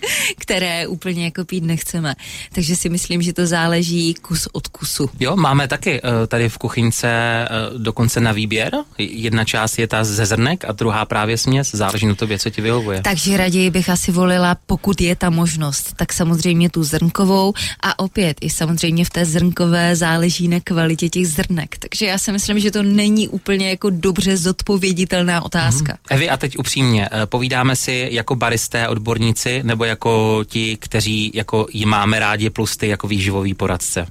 které 0.39 0.87
úplně 0.87 1.25
jako 1.25 1.45
pít 1.45 1.65
nechceme. 1.65 2.15
Takže 2.53 2.77
si 2.77 2.89
myslím, 2.89 3.23
že 3.23 3.33
to 3.33 3.47
záleží 3.47 4.15
kus 4.15 4.49
od 4.53 4.69
kusu. 4.69 5.11
Jo, 5.21 5.37
máme 5.37 5.69
taky 5.69 6.03
uh, 6.03 6.09
tady 6.29 6.49
v 6.49 6.59
kuchyňce 6.59 7.09
uh, 7.73 7.81
dokonce 7.81 8.21
na 8.21 8.33
výběr. 8.33 8.73
Jedna 8.99 9.45
část 9.45 9.79
je 9.79 9.87
ta 9.87 10.05
ze 10.05 10.27
zrnek 10.27 10.65
a 10.65 10.73
druhá 10.73 11.05
právě 11.05 11.39
směs. 11.39 11.71
Záleží 11.73 12.07
na 12.07 12.15
tobě, 12.15 12.39
co 12.39 12.51
ti 12.51 12.61
vyhovuje. 12.61 13.01
Takže 13.03 13.37
raději 13.37 13.71
bych 13.71 13.89
asi 13.91 14.13
volila, 14.13 14.57
pokud 14.67 15.01
je 15.01 15.17
ta 15.17 15.31
možnost, 15.31 15.93
tak 15.97 16.13
samozřejmě 16.13 16.71
tu 16.71 16.85
zrnkovou 16.85 17.53
a 17.83 17.99
opět 17.99 18.34
i 18.41 18.51
samozřejmě 18.51 19.05
v 19.05 19.11
té 19.11 19.25
zrnkové 19.25 19.97
záleží 19.97 20.49
na 20.49 20.61
kvalitě 20.65 21.09
těch 21.09 21.29
zrnek. 21.29 21.77
Takže 21.79 22.07
já 22.07 22.19
si 22.19 22.33
myslím, 22.33 22.61
že 22.61 22.71
to 22.71 22.83
není 22.83 23.29
úplně 23.29 23.71
jako 23.71 23.91
dobře 23.91 24.37
zodpověditelná 24.37 25.45
otázka. 25.45 25.93
Mhm. 25.93 25.99
Evi, 26.11 26.31
a 26.31 26.37
teď 26.37 26.59
upřímně, 26.59 27.09
eh, 27.13 27.27
povídáme 27.27 27.77
si 27.77 28.09
jako 28.11 28.37
baristé, 28.37 28.89
odborníci, 28.89 29.61
nebo 29.65 29.85
jako 29.85 30.45
ti, 30.47 30.77
kteří 30.81 31.31
jako 31.35 31.67
ji 31.73 31.87
máme 31.87 32.19
rádi, 32.19 32.51
plus 32.51 32.77
ty 32.77 32.89
jako 32.89 33.09
výživový 33.09 33.55
poradce? 33.55 34.07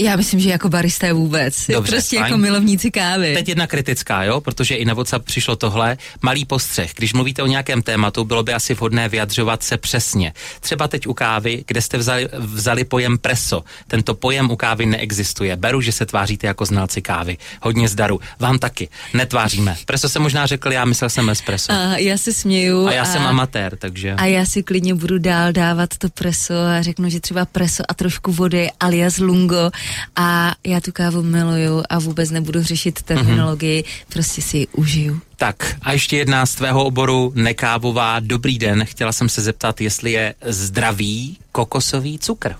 Já 0.00 0.16
myslím, 0.16 0.40
že 0.40 0.50
jako 0.50 0.68
baristé 0.68 1.12
vůbec. 1.12 1.66
Dobře, 1.66 1.92
prostě 1.92 2.18
fajn. 2.18 2.26
jako 2.26 2.38
milovníci 2.38 2.90
kávy. 2.90 3.34
Teď 3.34 3.48
jedna 3.48 3.66
kritická, 3.66 4.24
jo, 4.24 4.40
protože 4.40 4.74
i 4.74 4.84
na 4.84 4.94
WhatsApp 4.94 5.24
přišlo 5.24 5.56
tohle. 5.56 5.96
Malý 6.22 6.44
postřeh. 6.44 6.90
Když 6.96 7.12
mluvíte 7.12 7.42
o 7.42 7.46
nějakém 7.46 7.82
tématu, 7.82 8.24
bylo 8.24 8.42
by 8.42 8.54
asi 8.54 8.74
vhodné 8.74 9.08
vyjadřovat 9.08 9.62
se 9.62 9.76
přesně. 9.76 10.32
Třeba 10.60 10.88
teď 10.88 11.06
u 11.06 11.14
kávy, 11.14 11.64
kde 11.66 11.82
jste 11.82 11.98
vzali, 11.98 12.28
vzali 12.38 12.84
pojem 12.84 13.18
preso. 13.18 13.64
Tento 13.86 14.14
pojem 14.14 14.50
u 14.50 14.56
kávy 14.56 14.86
neexistuje. 14.86 15.56
Beru, 15.56 15.80
že 15.80 15.92
se 15.92 16.06
tváříte 16.06 16.46
jako 16.46 16.64
znalci 16.64 17.02
kávy. 17.02 17.36
Hodně 17.62 17.88
zdaru. 17.88 18.20
Vám 18.38 18.58
taky. 18.58 18.88
Netváříme. 19.14 19.76
Preso 19.86 20.08
jsem 20.08 20.22
možná 20.22 20.46
řekl, 20.46 20.72
já 20.72 20.84
myslel 20.84 21.10
jsem 21.10 21.30
espresso. 21.30 21.72
A 21.72 21.96
já 21.96 22.18
se 22.18 22.32
směju. 22.32 22.86
A 22.86 22.92
já 22.92 23.04
jsem 23.04 23.22
amatér, 23.22 23.76
takže... 23.76 24.12
A 24.12 24.24
já 24.24 24.44
si 24.44 24.62
klidně 24.62 24.94
budu 24.94 25.18
dál 25.18 25.52
dávat 25.52 25.96
to 25.98 26.08
preso 26.08 26.54
a 26.54 26.82
řeknu, 26.82 27.10
že 27.10 27.20
třeba 27.20 27.44
preso 27.44 27.82
a 27.88 27.94
trošku 27.94 28.32
vody 28.32 28.70
alias 28.80 29.18
lungo 29.18 29.70
a 30.16 30.54
já 30.64 30.80
tu 30.80 30.92
kávu 30.92 31.22
miluju 31.22 31.82
a 31.88 31.98
vůbec 31.98 32.30
nebudu 32.30 32.62
řešit 32.62 33.02
terminologii, 33.02 33.82
mm-hmm. 33.82 34.12
prostě 34.12 34.42
si 34.42 34.56
ji 34.58 34.66
užiju. 34.66 35.20
Tak 35.36 35.76
a 35.82 35.92
ještě 35.92 36.16
jedna 36.16 36.46
z 36.46 36.54
tvého 36.54 36.84
oboru, 36.84 37.32
nekávová. 37.34 38.20
Dobrý 38.20 38.58
den, 38.58 38.84
chtěla 38.84 39.12
jsem 39.12 39.28
se 39.28 39.42
zeptat, 39.42 39.80
jestli 39.80 40.12
je 40.12 40.34
zdravý 40.46 41.38
kokosový 41.52 42.18
cukr. 42.18 42.54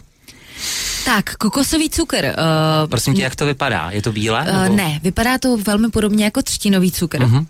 Tak, 1.04 1.34
kokosový 1.36 1.90
cukr. 1.90 2.24
Uh, 2.24 2.90
Prosím 2.90 3.14
tě, 3.14 3.22
jak 3.22 3.36
to 3.36 3.46
vypadá? 3.46 3.90
Je 3.90 4.02
to 4.02 4.12
bílé? 4.12 4.46
uh, 4.50 4.62
nebo- 4.62 4.76
ne, 4.76 5.00
vypadá 5.02 5.38
to 5.38 5.56
velmi 5.56 5.88
podobně 5.88 6.24
jako 6.24 6.42
třtinový 6.42 6.92
cukr. 6.92 7.20
Mhm. 7.20 7.46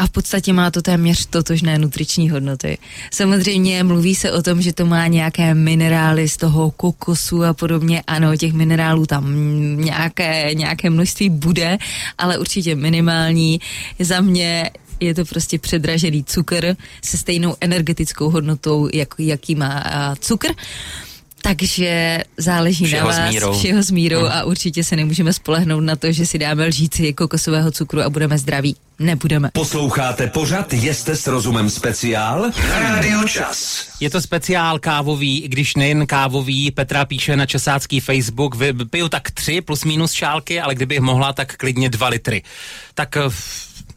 A 0.00 0.06
v 0.06 0.10
podstatě 0.10 0.52
má 0.52 0.70
to 0.70 0.82
téměř 0.82 1.26
totožné 1.26 1.78
nutriční 1.78 2.30
hodnoty. 2.30 2.78
Samozřejmě 3.12 3.84
mluví 3.84 4.14
se 4.14 4.32
o 4.32 4.42
tom, 4.42 4.62
že 4.62 4.72
to 4.72 4.86
má 4.86 5.06
nějaké 5.06 5.54
minerály 5.54 6.28
z 6.28 6.36
toho 6.36 6.70
kokosu 6.70 7.44
a 7.44 7.54
podobně. 7.54 8.02
Ano, 8.06 8.36
těch 8.36 8.52
minerálů 8.52 9.06
tam 9.06 9.34
nějaké, 9.76 10.54
nějaké 10.54 10.90
množství 10.90 11.30
bude, 11.30 11.78
ale 12.18 12.38
určitě 12.38 12.74
minimální. 12.74 13.60
Za 13.98 14.20
mě 14.20 14.70
je 15.00 15.14
to 15.14 15.24
prostě 15.24 15.58
předražený 15.58 16.24
cukr 16.24 16.76
se 17.04 17.18
stejnou 17.18 17.56
energetickou 17.60 18.30
hodnotou, 18.30 18.88
jak, 18.94 19.14
jaký 19.18 19.54
má 19.54 19.84
cukr. 20.20 20.48
Takže 21.42 22.18
záleží 22.36 22.84
Všeho 22.86 23.08
na 23.08 23.14
s 23.14 23.18
vás, 23.18 23.30
mírou. 23.30 23.58
všeho 23.58 23.82
s 23.82 23.90
mírou 23.90 24.18
Hmm. 24.20 24.32
a 24.32 24.44
určitě 24.44 24.84
se 24.84 24.96
nemůžeme 24.96 25.32
spolehnout 25.32 25.84
na 25.84 25.96
to, 25.96 26.12
že 26.12 26.26
si 26.26 26.38
dáme 26.38 26.66
lžíci 26.66 27.12
kokosového 27.12 27.70
cukru 27.70 28.00
a 28.02 28.10
budeme 28.10 28.38
zdraví. 28.38 28.76
Nebudeme. 28.98 29.50
Posloucháte 29.52 30.26
pořad 30.26 30.72
Jeste 30.72 31.16
s 31.16 31.26
rozumem 31.26 31.70
speciál 31.70 32.50
Rádiu 32.78 33.28
Čas. 33.28 33.88
Je 34.00 34.10
to 34.10 34.20
speciál 34.20 34.78
kávový, 34.78 35.40
i 35.44 35.48
když 35.48 35.74
nejen 35.76 36.06
kávový. 36.06 36.70
Petra 36.70 37.04
píše 37.04 37.36
na 37.36 37.46
česácký 37.46 38.00
Facebook, 38.00 38.54
vy, 38.54 38.72
piju 38.72 39.08
tak 39.08 39.30
tři 39.30 39.60
plus 39.60 39.84
minus 39.84 40.12
šálky, 40.12 40.60
ale 40.60 40.74
kdybych 40.74 41.00
mohla, 41.00 41.32
tak 41.32 41.56
klidně 41.56 41.88
dva 41.88 42.08
litry. 42.08 42.42
Tak 42.94 43.16
eh, 43.16 43.20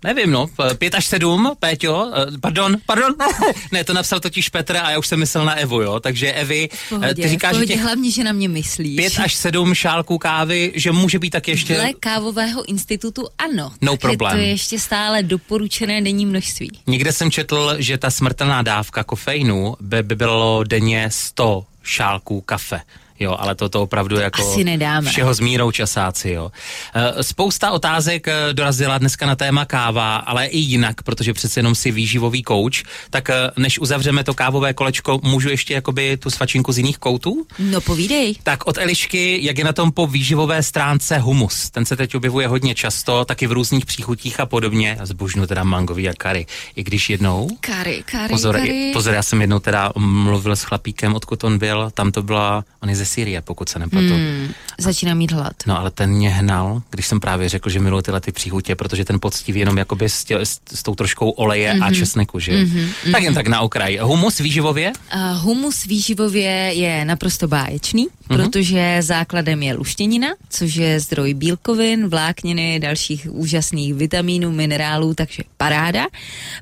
nevím, 0.04 0.32
no, 0.32 0.48
pět 0.78 0.96
až 0.96 1.06
sedm, 1.06 1.52
Péťo, 1.60 2.12
eh, 2.16 2.38
pardon, 2.42 2.78
pardon, 2.86 3.16
ne, 3.72 3.84
to 3.84 3.94
napsal 3.94 4.20
totiž 4.20 4.50
Petr 4.50 4.78
a 4.78 4.92
já 4.92 5.00
už 5.00 5.08
jsem 5.08 5.20
myslel 5.20 5.46
na 5.46 5.54
Evu, 5.54 5.82
jo, 5.82 6.00
takže 6.00 6.32
Evi, 6.32 6.70
eh, 6.74 6.78
pohodě, 6.90 7.14
ty 7.14 7.28
říkáš, 7.28 7.50
že 7.52 7.56
pohodě 7.56 7.74
těch 7.74 7.84
hlavně, 7.84 8.12
že 8.12 8.24
na 8.24 8.32
mě 8.32 8.50
myslíš. 8.50 8.96
pět 8.96 9.20
až 9.20 9.36
sedm 9.36 9.74
šálků 9.74 10.18
kávy, 10.18 10.72
že 10.76 10.92
může 10.92 11.20
být 11.20 11.30
tak 11.30 11.48
ještě... 11.48 11.76
Dle 11.76 11.94
kávového 12.00 12.70
institutu 12.70 13.28
ano. 13.38 13.72
No 13.82 13.98
problém. 13.98 14.34
To 14.34 14.38
je 14.38 14.48
ještě 14.48 14.80
stále 14.80 15.24
doporučené 15.24 16.02
denní 16.02 16.26
množství. 16.26 16.72
Někde 16.88 17.12
jsem 17.12 17.32
četl, 17.32 17.76
že 17.80 17.98
ta 17.98 18.10
smrtelná 18.10 18.62
dávka 18.62 19.04
kofeinu 19.04 19.76
by, 19.82 20.04
by 20.04 20.16
bylo 20.16 20.64
denně 20.64 21.10
100 21.12 21.66
šálků 21.84 22.42
kafe. 22.42 22.82
Jo, 23.24 23.36
ale 23.40 23.56
to 23.56 23.70
to 23.70 23.82
opravdu 23.82 24.16
jako 24.20 24.52
Asi 24.52 24.64
nedáme. 24.64 25.10
všeho 25.10 25.34
s 25.34 25.40
mírou 25.40 25.72
časáci, 25.72 26.30
jo. 26.30 26.52
Eh, 26.96 27.24
Spousta 27.24 27.72
otázek 27.72 28.28
eh, 28.28 28.54
dorazila 28.54 28.98
dneska 28.98 29.26
na 29.26 29.36
téma 29.36 29.66
káva, 29.66 30.16
ale 30.16 30.46
i 30.46 30.58
jinak, 30.58 31.02
protože 31.04 31.34
přece 31.34 31.60
jenom 31.60 31.76
si 31.76 31.92
výživový 31.92 32.44
kouč, 32.44 32.84
tak 33.10 33.30
eh, 33.30 33.36
než 33.58 33.80
uzavřeme 33.80 34.24
to 34.24 34.34
kávové 34.34 34.74
kolečko, 34.74 35.20
můžu 35.24 35.50
ještě 35.50 35.74
jakoby 35.74 36.18
tu 36.18 36.30
svačinku 36.30 36.72
z 36.72 36.78
jiných 36.78 36.98
koutů? 36.98 37.46
No 37.60 37.82
povídej. 37.82 38.36
Tak 38.44 38.68
od 38.68 38.78
Elišky, 38.78 39.40
jak 39.46 39.58
je 39.58 39.64
na 39.64 39.74
tom 39.74 39.92
po 39.92 40.08
výživové 40.08 40.64
stránce 40.64 41.18
humus. 41.18 41.70
Ten 41.70 41.86
se 41.86 41.96
teď 41.96 42.16
objevuje 42.16 42.48
hodně 42.48 42.76
často, 42.76 43.26
taky 43.26 43.48
v 43.48 43.52
různých 43.52 43.86
příchutích 43.86 44.40
a 44.40 44.46
podobně. 44.46 44.98
A 45.00 45.06
zbožňu 45.06 45.48
teda 45.48 45.64
mangový 45.64 46.10
a 46.10 46.14
kary. 46.18 46.46
I 46.76 46.84
když 46.84 47.10
jednou, 47.10 47.50
Kary, 47.60 48.04
kary, 48.06 48.30
pozor, 48.30 48.56
kary. 48.56 48.90
pozor, 48.94 49.14
já 49.14 49.24
jsem 49.24 49.42
jednou 49.42 49.60
teda 49.60 49.92
mluvil 49.98 50.56
s 50.56 50.64
chlapíkem, 50.64 51.16
odkud 51.16 51.44
on 51.44 51.58
byl, 51.58 51.92
tam 51.94 52.12
to 52.12 52.24
byla, 52.24 52.64
on 52.82 52.90
je 52.90 52.96
ze 52.96 53.06
Syrie, 53.14 53.42
pokud 53.42 53.70
se 53.70 53.80
nepletu. 53.80 54.14
Hmm, 54.14 54.48
začínám 54.80 55.18
mít 55.18 55.32
hlad. 55.32 55.54
No 55.68 55.80
ale 55.80 55.92
ten 55.92 56.10
mě 56.10 56.30
hnal, 56.30 56.82
když 56.90 57.08
jsem 57.08 57.20
právě 57.20 57.50
řekl, 57.50 57.70
že 57.70 57.80
miluji 57.80 58.02
tyhle 58.02 58.22
ty 58.22 58.32
příchutě, 58.32 58.76
protože 58.76 59.06
ten 59.06 59.20
poctivý 59.20 59.60
jenom 59.60 59.78
jakoby 59.78 60.10
s, 60.10 60.24
tě, 60.24 60.40
s, 60.40 60.60
s 60.74 60.84
tou 60.84 60.96
troškou 60.96 61.30
oleje 61.30 61.74
mm-hmm. 61.74 61.86
a 61.86 61.94
česneku, 61.94 62.40
že? 62.40 62.52
Mm-hmm. 62.52 63.12
Tak 63.12 63.24
jen 63.24 63.34
tak 63.34 63.48
na 63.48 63.60
okraj. 63.62 63.98
Humus 64.02 64.38
výživově? 64.40 64.92
Uh, 65.16 65.38
humus 65.42 65.86
výživově 65.86 66.52
je 66.74 67.06
naprosto 67.06 67.48
báječný, 67.48 68.04
Mhm. 68.04 68.23
Mm-hmm. 68.34 68.44
protože 68.44 68.98
základem 69.00 69.64
je 69.64 69.74
luštěnina, 69.74 70.28
což 70.50 70.76
je 70.76 71.00
zdroj 71.00 71.34
bílkovin, 71.34 72.08
vlákniny, 72.08 72.80
dalších 72.80 73.28
úžasných 73.32 73.94
vitamínů, 73.94 74.52
minerálů, 74.52 75.14
takže 75.14 75.44
paráda. 75.58 76.06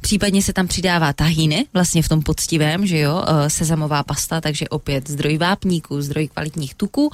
Případně 0.02 0.42
se 0.42 0.54
tam 0.54 0.68
přidává 0.68 1.14
tahíny, 1.14 1.66
vlastně 1.74 2.04
v 2.04 2.10
tom 2.10 2.22
poctivém, 2.22 2.86
že 2.86 3.00
jo, 3.00 3.16
uh, 3.16 3.48
sezamová 3.48 4.04
pasta, 4.04 4.42
takže 4.42 4.70
opět 4.70 5.10
zdroj 5.10 5.38
vápníků, 5.38 6.02
zdroj 6.02 6.28
kvalitních 6.28 6.76
tuků. 6.76 7.12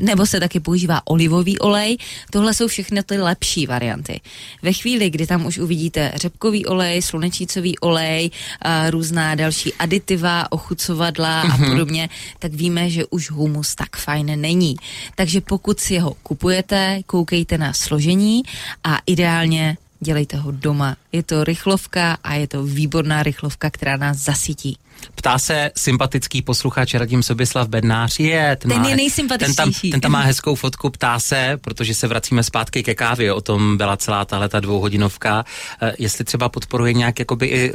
Nebo 0.00 0.26
se 0.26 0.40
taky 0.40 0.60
používá 0.60 1.00
olivový 1.04 1.58
olej. 1.58 1.96
Tohle 2.30 2.54
jsou 2.54 2.68
všechny 2.68 3.02
ty 3.02 3.18
lepší 3.18 3.66
varianty. 3.66 4.20
Ve 4.62 4.72
chvíli, 4.72 5.10
kdy 5.10 5.26
tam 5.26 5.46
už 5.46 5.58
uvidíte 5.58 6.12
řepkový 6.14 6.66
olej, 6.66 7.02
slunečnicový 7.02 7.78
olej, 7.78 8.30
a 8.62 8.90
různá 8.90 9.34
další 9.34 9.74
aditiva, 9.74 10.52
ochucovadla 10.52 11.44
mm-hmm. 11.44 11.64
a 11.64 11.70
podobně, 11.70 12.08
tak 12.38 12.52
víme, 12.52 12.90
že 12.90 13.06
už 13.06 13.30
humus 13.30 13.74
tak 13.74 13.96
fajn 13.96 14.40
není. 14.40 14.76
Takže 15.14 15.40
pokud 15.40 15.80
si 15.80 15.98
ho 15.98 16.14
kupujete, 16.22 17.00
koukejte 17.06 17.58
na 17.58 17.72
složení 17.72 18.42
a 18.84 18.98
ideálně 19.06 19.76
dělejte 20.00 20.36
ho 20.36 20.50
doma. 20.50 20.96
Je 21.12 21.22
to 21.22 21.44
rychlovka 21.44 22.18
a 22.24 22.34
je 22.34 22.48
to 22.48 22.62
výborná 22.62 23.22
rychlovka, 23.22 23.70
která 23.70 23.96
nás 23.96 24.16
zasytí. 24.16 24.78
Ptá 25.14 25.38
se 25.38 25.70
sympatický 25.76 26.42
posluchač 26.42 26.94
Radim 26.94 27.22
Sobislav 27.22 27.68
Bednář. 27.68 28.18
Je, 28.20 28.56
ten, 28.56 28.70
Ten 28.70 28.78
má, 28.80 28.88
je 28.88 28.88
ten, 28.88 28.90
tam, 28.90 28.96
nejsympatičtější. 28.96 29.90
ten 29.90 30.00
tam 30.00 30.12
má 30.12 30.20
hezkou 30.20 30.54
fotku, 30.54 30.90
ptá 30.90 31.18
se, 31.18 31.58
protože 31.60 31.94
se 31.94 32.08
vracíme 32.08 32.42
zpátky 32.42 32.82
ke 32.82 32.94
kávě, 32.94 33.32
o 33.32 33.40
tom 33.40 33.76
byla 33.76 33.96
celá 33.96 34.24
tahle 34.24 34.48
ta 34.48 34.60
dvouhodinovka, 34.60 35.44
eh, 35.82 35.92
jestli 35.98 36.24
třeba 36.24 36.48
podporuje 36.48 36.92
nějak 36.92 37.18
jakoby 37.18 37.46
i 37.46 37.72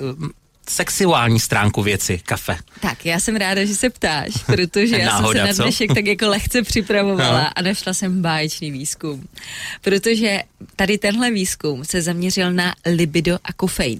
sexuální 0.69 1.39
stránku 1.39 1.81
věci, 1.83 2.21
kafe. 2.25 2.57
Tak, 2.81 3.05
já 3.05 3.19
jsem 3.19 3.35
ráda, 3.35 3.65
že 3.65 3.75
se 3.75 3.89
ptáš, 3.89 4.29
protože 4.45 4.97
já 4.99 5.05
Náhoda, 5.05 5.45
jsem 5.45 5.55
se 5.55 5.61
na 5.61 5.65
dnešek 5.65 5.93
tak 5.93 6.05
jako 6.05 6.27
lehce 6.27 6.61
připravovala 6.63 7.41
No. 7.41 7.49
a 7.55 7.61
našla 7.61 7.93
jsem 7.93 8.21
báječný 8.21 8.71
výzkum. 8.71 9.27
Protože 9.81 10.39
tady 10.75 10.97
tenhle 10.97 11.31
výzkum 11.31 11.85
se 11.85 12.01
zaměřil 12.01 12.53
na 12.53 12.75
libido 12.85 13.39
a 13.43 13.53
kofein. 13.53 13.99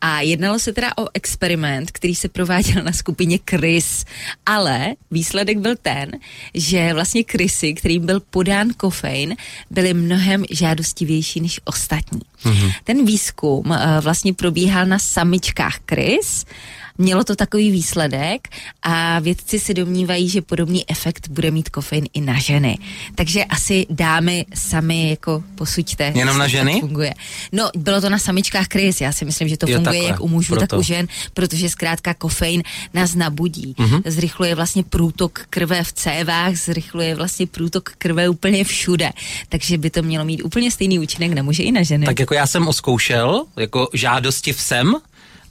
A 0.00 0.20
jednalo 0.20 0.58
se 0.58 0.72
teda 0.72 0.92
o 0.98 1.06
experiment, 1.14 1.90
který 1.90 2.14
se 2.14 2.28
prováděl 2.28 2.82
na 2.82 2.92
skupině 2.92 3.38
Chris, 3.50 4.04
ale 4.46 4.86
výsledek 5.10 5.58
byl 5.58 5.74
ten, 5.82 6.10
že 6.54 6.94
vlastně 6.94 7.24
Chrisy, 7.30 7.74
kterým 7.74 8.06
byl 8.06 8.20
podán 8.20 8.68
kofein, 8.76 9.36
byly 9.70 9.94
mnohem 9.94 10.44
žádostivější 10.50 11.40
než 11.40 11.60
ostatní. 11.64 12.20
Mm-hmm. 12.46 12.72
Ten 12.84 13.06
výzkum 13.06 13.70
uh, 13.70 13.76
vlastně 14.00 14.34
probíhal 14.34 14.86
na 14.86 14.98
samičkách 14.98 15.78
Chris, 15.88 16.44
Mělo 16.98 17.24
to 17.24 17.36
takový 17.36 17.70
výsledek 17.70 18.48
a 18.82 19.18
vědci 19.18 19.58
se 19.58 19.74
domnívají, 19.74 20.28
že 20.28 20.42
podobný 20.42 20.90
efekt 20.90 21.28
bude 21.28 21.50
mít 21.50 21.68
kofein 21.68 22.04
i 22.14 22.20
na 22.20 22.38
ženy. 22.38 22.78
Takže 23.14 23.44
asi 23.44 23.86
dámy 23.90 24.46
sami 24.54 25.10
jako 25.10 25.42
posuďte. 25.54 26.12
Jenom 26.14 26.38
na 26.38 26.48
ženy? 26.48 26.80
Funguje. 26.80 27.14
No, 27.52 27.70
bylo 27.76 28.00
to 28.00 28.10
na 28.10 28.18
samičkách 28.18 28.66
Chris. 28.72 29.00
Já 29.00 29.12
si 29.12 29.24
myslím, 29.24 29.48
že 29.48 29.56
to 29.56 29.70
Jo, 29.70 29.76
funguje 29.76 29.94
takhle, 29.94 30.08
jak 30.12 30.20
u 30.20 30.28
mužů, 30.28 30.54
proto. 30.54 30.66
tak 30.66 30.78
u 30.78 30.82
žen, 30.82 31.06
protože 31.34 31.68
zkrátka 31.70 32.14
kofein 32.14 32.62
nás 32.94 33.14
nabudí. 33.14 33.74
Mhm. 33.78 33.86
Mm-hmm. 33.96 34.02
Zrychluje 34.10 34.54
vlastně 34.54 34.82
průtok 34.82 35.40
krve 35.50 35.84
v 35.84 35.92
cévách, 35.92 36.54
zrychluje 36.56 37.14
vlastně 37.14 37.46
průtok 37.46 37.92
krve 37.98 38.28
úplně 38.28 38.64
všude. 38.64 39.10
Takže 39.48 39.78
by 39.78 39.90
to 39.90 40.02
mělo 40.02 40.24
mít 40.24 40.42
úplně 40.42 40.70
stejný 40.70 40.98
účinek 40.98 41.32
na 41.32 41.42
muže 41.42 41.62
i 41.62 41.72
na 41.72 41.82
ženy. 41.82 42.06
Tak 42.06 42.20
jako 42.20 42.34
já 42.34 42.46
jsem 42.46 42.68
oskoušel, 42.68 43.44
jako 43.56 43.88
žádosti 43.92 44.52
sem, 44.54 44.94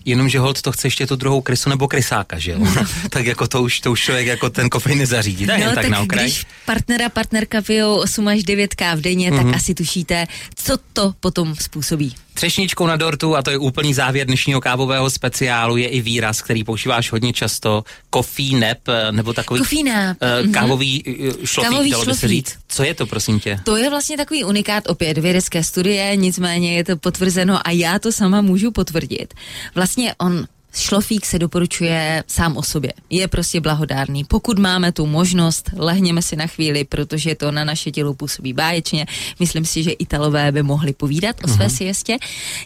Jenomže 0.06 0.40
hold 0.40 0.62
to 0.62 0.72
chce 0.72 0.88
ještě 0.88 1.08
tu 1.08 1.16
druhou 1.16 1.42
krysu 1.42 1.70
nebo 1.70 1.88
krysáka, 1.88 2.40
že 2.40 2.52
jo? 2.52 2.60
tak 3.10 3.26
jako 3.26 3.48
to 3.48 3.62
už, 3.62 3.80
to 3.80 3.92
už 3.92 4.02
člověk 4.02 4.28
jako 4.28 4.50
ten 4.50 4.70
kofein 4.70 4.98
nezařídí. 4.98 5.46
Tak, 5.46 5.60
jen 5.60 5.68
tak, 5.68 5.76
tak 5.76 5.88
na 5.88 6.02
okraj. 6.02 6.24
když 6.24 6.46
partnera, 6.66 7.10
partnerka 7.10 7.62
pijou 7.62 7.96
8 7.96 8.28
až 8.28 8.44
9 8.44 8.76
káv 8.76 9.00
denně, 9.00 9.32
mm-hmm. 9.32 9.36
Mhm. 9.36 9.46
tak 9.46 9.56
asi 9.56 9.74
tušíte, 9.74 10.26
co 10.56 10.78
to 10.94 11.14
potom 11.20 11.56
způsobí. 11.56 12.16
Třešničkou 12.36 12.88
na 12.88 12.96
dortu, 12.96 13.36
a 13.36 13.42
to 13.42 13.52
je 13.52 13.58
úplný 13.58 13.94
závěr 13.94 14.28
dnešního 14.28 14.62
kávového 14.62 15.10
speciálu, 15.10 15.78
je 15.78 15.88
i 15.88 16.02
výraz, 16.02 16.42
který 16.42 16.64
používáš 16.64 17.12
hodně 17.12 17.34
často, 17.34 17.84
coffee 18.14 18.60
nap, 18.60 18.78
eh, 18.88 19.12
nebo 19.12 19.34
takový 19.34 19.60
Coffee 19.60 19.84
nap, 19.84 20.18
eh, 20.22 20.44
mhm. 20.44 20.52
kávový 20.52 21.04
eh, 21.08 21.48
šlofík, 21.48 21.72
Kávový 21.72 21.92
dalo 21.92 22.06
by 22.06 22.14
se 22.14 22.28
říct. 22.28 22.58
Co 22.68 22.84
je 22.84 22.94
to, 22.94 23.06
prosím 23.06 23.40
tě? 23.40 23.60
To 23.64 23.78
je 23.78 23.90
vlastně 23.90 24.18
takový 24.18 24.44
unikát 24.44 24.84
opět 24.88 25.18
vědecké 25.18 25.64
studie, 25.64 26.16
nicméně 26.16 26.76
je 26.76 26.84
to 26.84 26.98
potvrzeno 26.98 27.68
a 27.68 27.72
já 27.72 28.00
to 28.00 28.12
sama 28.12 28.42
můžu 28.42 28.72
potvrdit. 28.72 29.34
Vlastně 29.76 30.16
on 30.18 30.46
Šlofík 30.76 31.26
se 31.26 31.40
doporučuje 31.40 32.24
sám 32.28 32.58
o 32.58 32.64
sobě. 32.64 32.94
Je 33.10 33.28
prostě 33.28 33.62
blahodárný. 33.62 34.24
Pokud 34.24 34.60
máme 34.60 34.92
tu 34.92 35.06
možnost, 35.06 35.70
lehněme 35.76 36.22
si 36.22 36.36
na 36.36 36.48
chvíli, 36.48 36.84
protože 36.84 37.36
to 37.36 37.52
na 37.52 37.64
naše 37.64 37.92
tělo 37.92 38.14
působí 38.14 38.54
báječně. 38.54 39.06
Myslím 39.40 39.66
si, 39.66 39.84
že 39.84 39.92
Italové 39.92 40.52
by 40.52 40.64
mohli 40.64 40.94
povídat 40.94 41.36
o 41.44 41.48
své 41.48 41.70
siestě. 41.70 42.18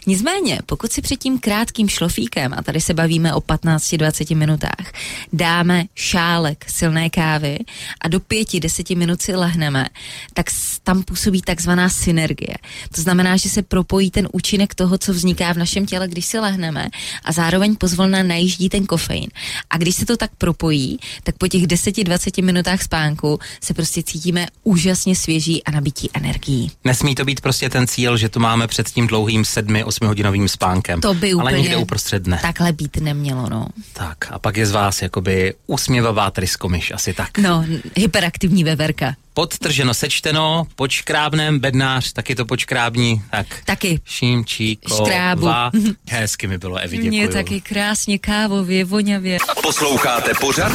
Nicméně, 0.06 0.58
pokud 0.66 0.92
si 0.92 1.02
před 1.02 1.16
tím 1.16 1.38
krátkým 1.38 1.88
šlofíkem, 1.88 2.54
a 2.56 2.62
tady 2.62 2.80
se 2.80 2.94
bavíme 2.94 3.34
o 3.34 3.40
15-20 3.40 4.36
minutách, 4.36 4.92
dáme 5.32 5.84
šálek 5.94 6.64
silné 6.70 7.10
kávy 7.10 7.58
a 8.00 8.08
do 8.08 8.18
5-10 8.18 8.96
minut 8.96 9.22
si 9.22 9.36
lehneme, 9.36 9.86
tak 10.34 10.46
tam 10.82 11.02
působí 11.02 11.42
takzvaná 11.42 11.88
synergie. 11.88 12.54
To 12.94 13.02
znamená, 13.02 13.36
že 13.36 13.48
se 13.48 13.62
propojí 13.62 14.10
ten 14.10 14.28
účinek 14.32 14.74
toho, 14.74 14.98
co 14.98 15.12
vzniká 15.12 15.52
v 15.52 15.58
našem 15.58 15.86
těle, 15.86 16.08
když 16.08 16.26
si 16.26 16.38
lehneme 16.38 16.88
a 17.24 17.32
zároveň 17.32 17.76
pozvolna 18.00 18.22
najíždí 18.22 18.68
ten 18.68 18.86
kofein. 18.86 19.28
A 19.70 19.76
když 19.78 19.94
se 19.94 20.06
to 20.06 20.16
tak 20.16 20.30
propojí, 20.38 20.98
tak 21.22 21.36
po 21.38 21.48
těch 21.48 21.62
10-20 21.62 22.44
minutách 22.44 22.82
spánku 22.82 23.38
se 23.60 23.74
prostě 23.74 24.02
cítíme 24.02 24.46
úžasně 24.64 25.16
svěží 25.16 25.64
a 25.64 25.70
nabití 25.70 26.10
energií. 26.14 26.70
Nesmí 26.84 27.14
to 27.14 27.24
být 27.24 27.40
prostě 27.40 27.68
ten 27.70 27.86
cíl, 27.86 28.16
že 28.16 28.28
to 28.28 28.40
máme 28.40 28.66
před 28.66 28.88
tím 28.90 29.06
dlouhým 29.06 29.42
7-8 29.42 30.06
hodinovým 30.06 30.48
spánkem. 30.48 31.00
To 31.00 31.14
by 31.14 31.32
Ale 31.32 31.42
úplně 31.42 31.62
někde 31.62 31.76
uprostřed 31.76 32.22
dne. 32.22 32.38
takhle 32.42 32.72
být 32.72 32.96
nemělo, 32.96 33.48
no. 33.50 33.66
Tak 33.92 34.32
a 34.32 34.38
pak 34.38 34.56
je 34.56 34.66
z 34.66 34.70
vás 34.70 35.02
jakoby 35.02 35.54
usměvavá 35.66 36.30
tryskomyš, 36.30 36.90
asi 36.90 37.14
tak. 37.14 37.38
No, 37.38 37.64
hyperaktivní 37.96 38.64
veverka. 38.64 39.14
Podtrženo, 39.34 39.94
sečteno, 39.94 40.66
počkrábnem, 40.76 41.58
bednář, 41.58 42.12
taky 42.12 42.34
to 42.34 42.44
počkrábní, 42.46 43.22
tak. 43.30 43.46
Taky. 43.64 44.00
Šímčíko, 44.04 45.04
Škrábu. 45.04 45.46
va. 45.46 45.70
Hezky 46.10 46.46
mi 46.46 46.58
bylo, 46.58 46.76
Evi, 46.76 46.96
děkuju. 46.96 47.10
Mně 47.10 47.28
taky 47.28 47.60
krásně 47.60 48.18
kávově, 48.18 48.84
voňavě. 48.84 49.38
Posloucháte 49.62 50.32
pořad? 50.40 50.72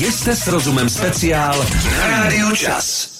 Jste 0.00 0.36
s 0.36 0.46
rozumem 0.46 0.88
speciál 0.90 1.66
na 1.98 2.06
Rádiu 2.06 2.56
Čas. 2.56 3.10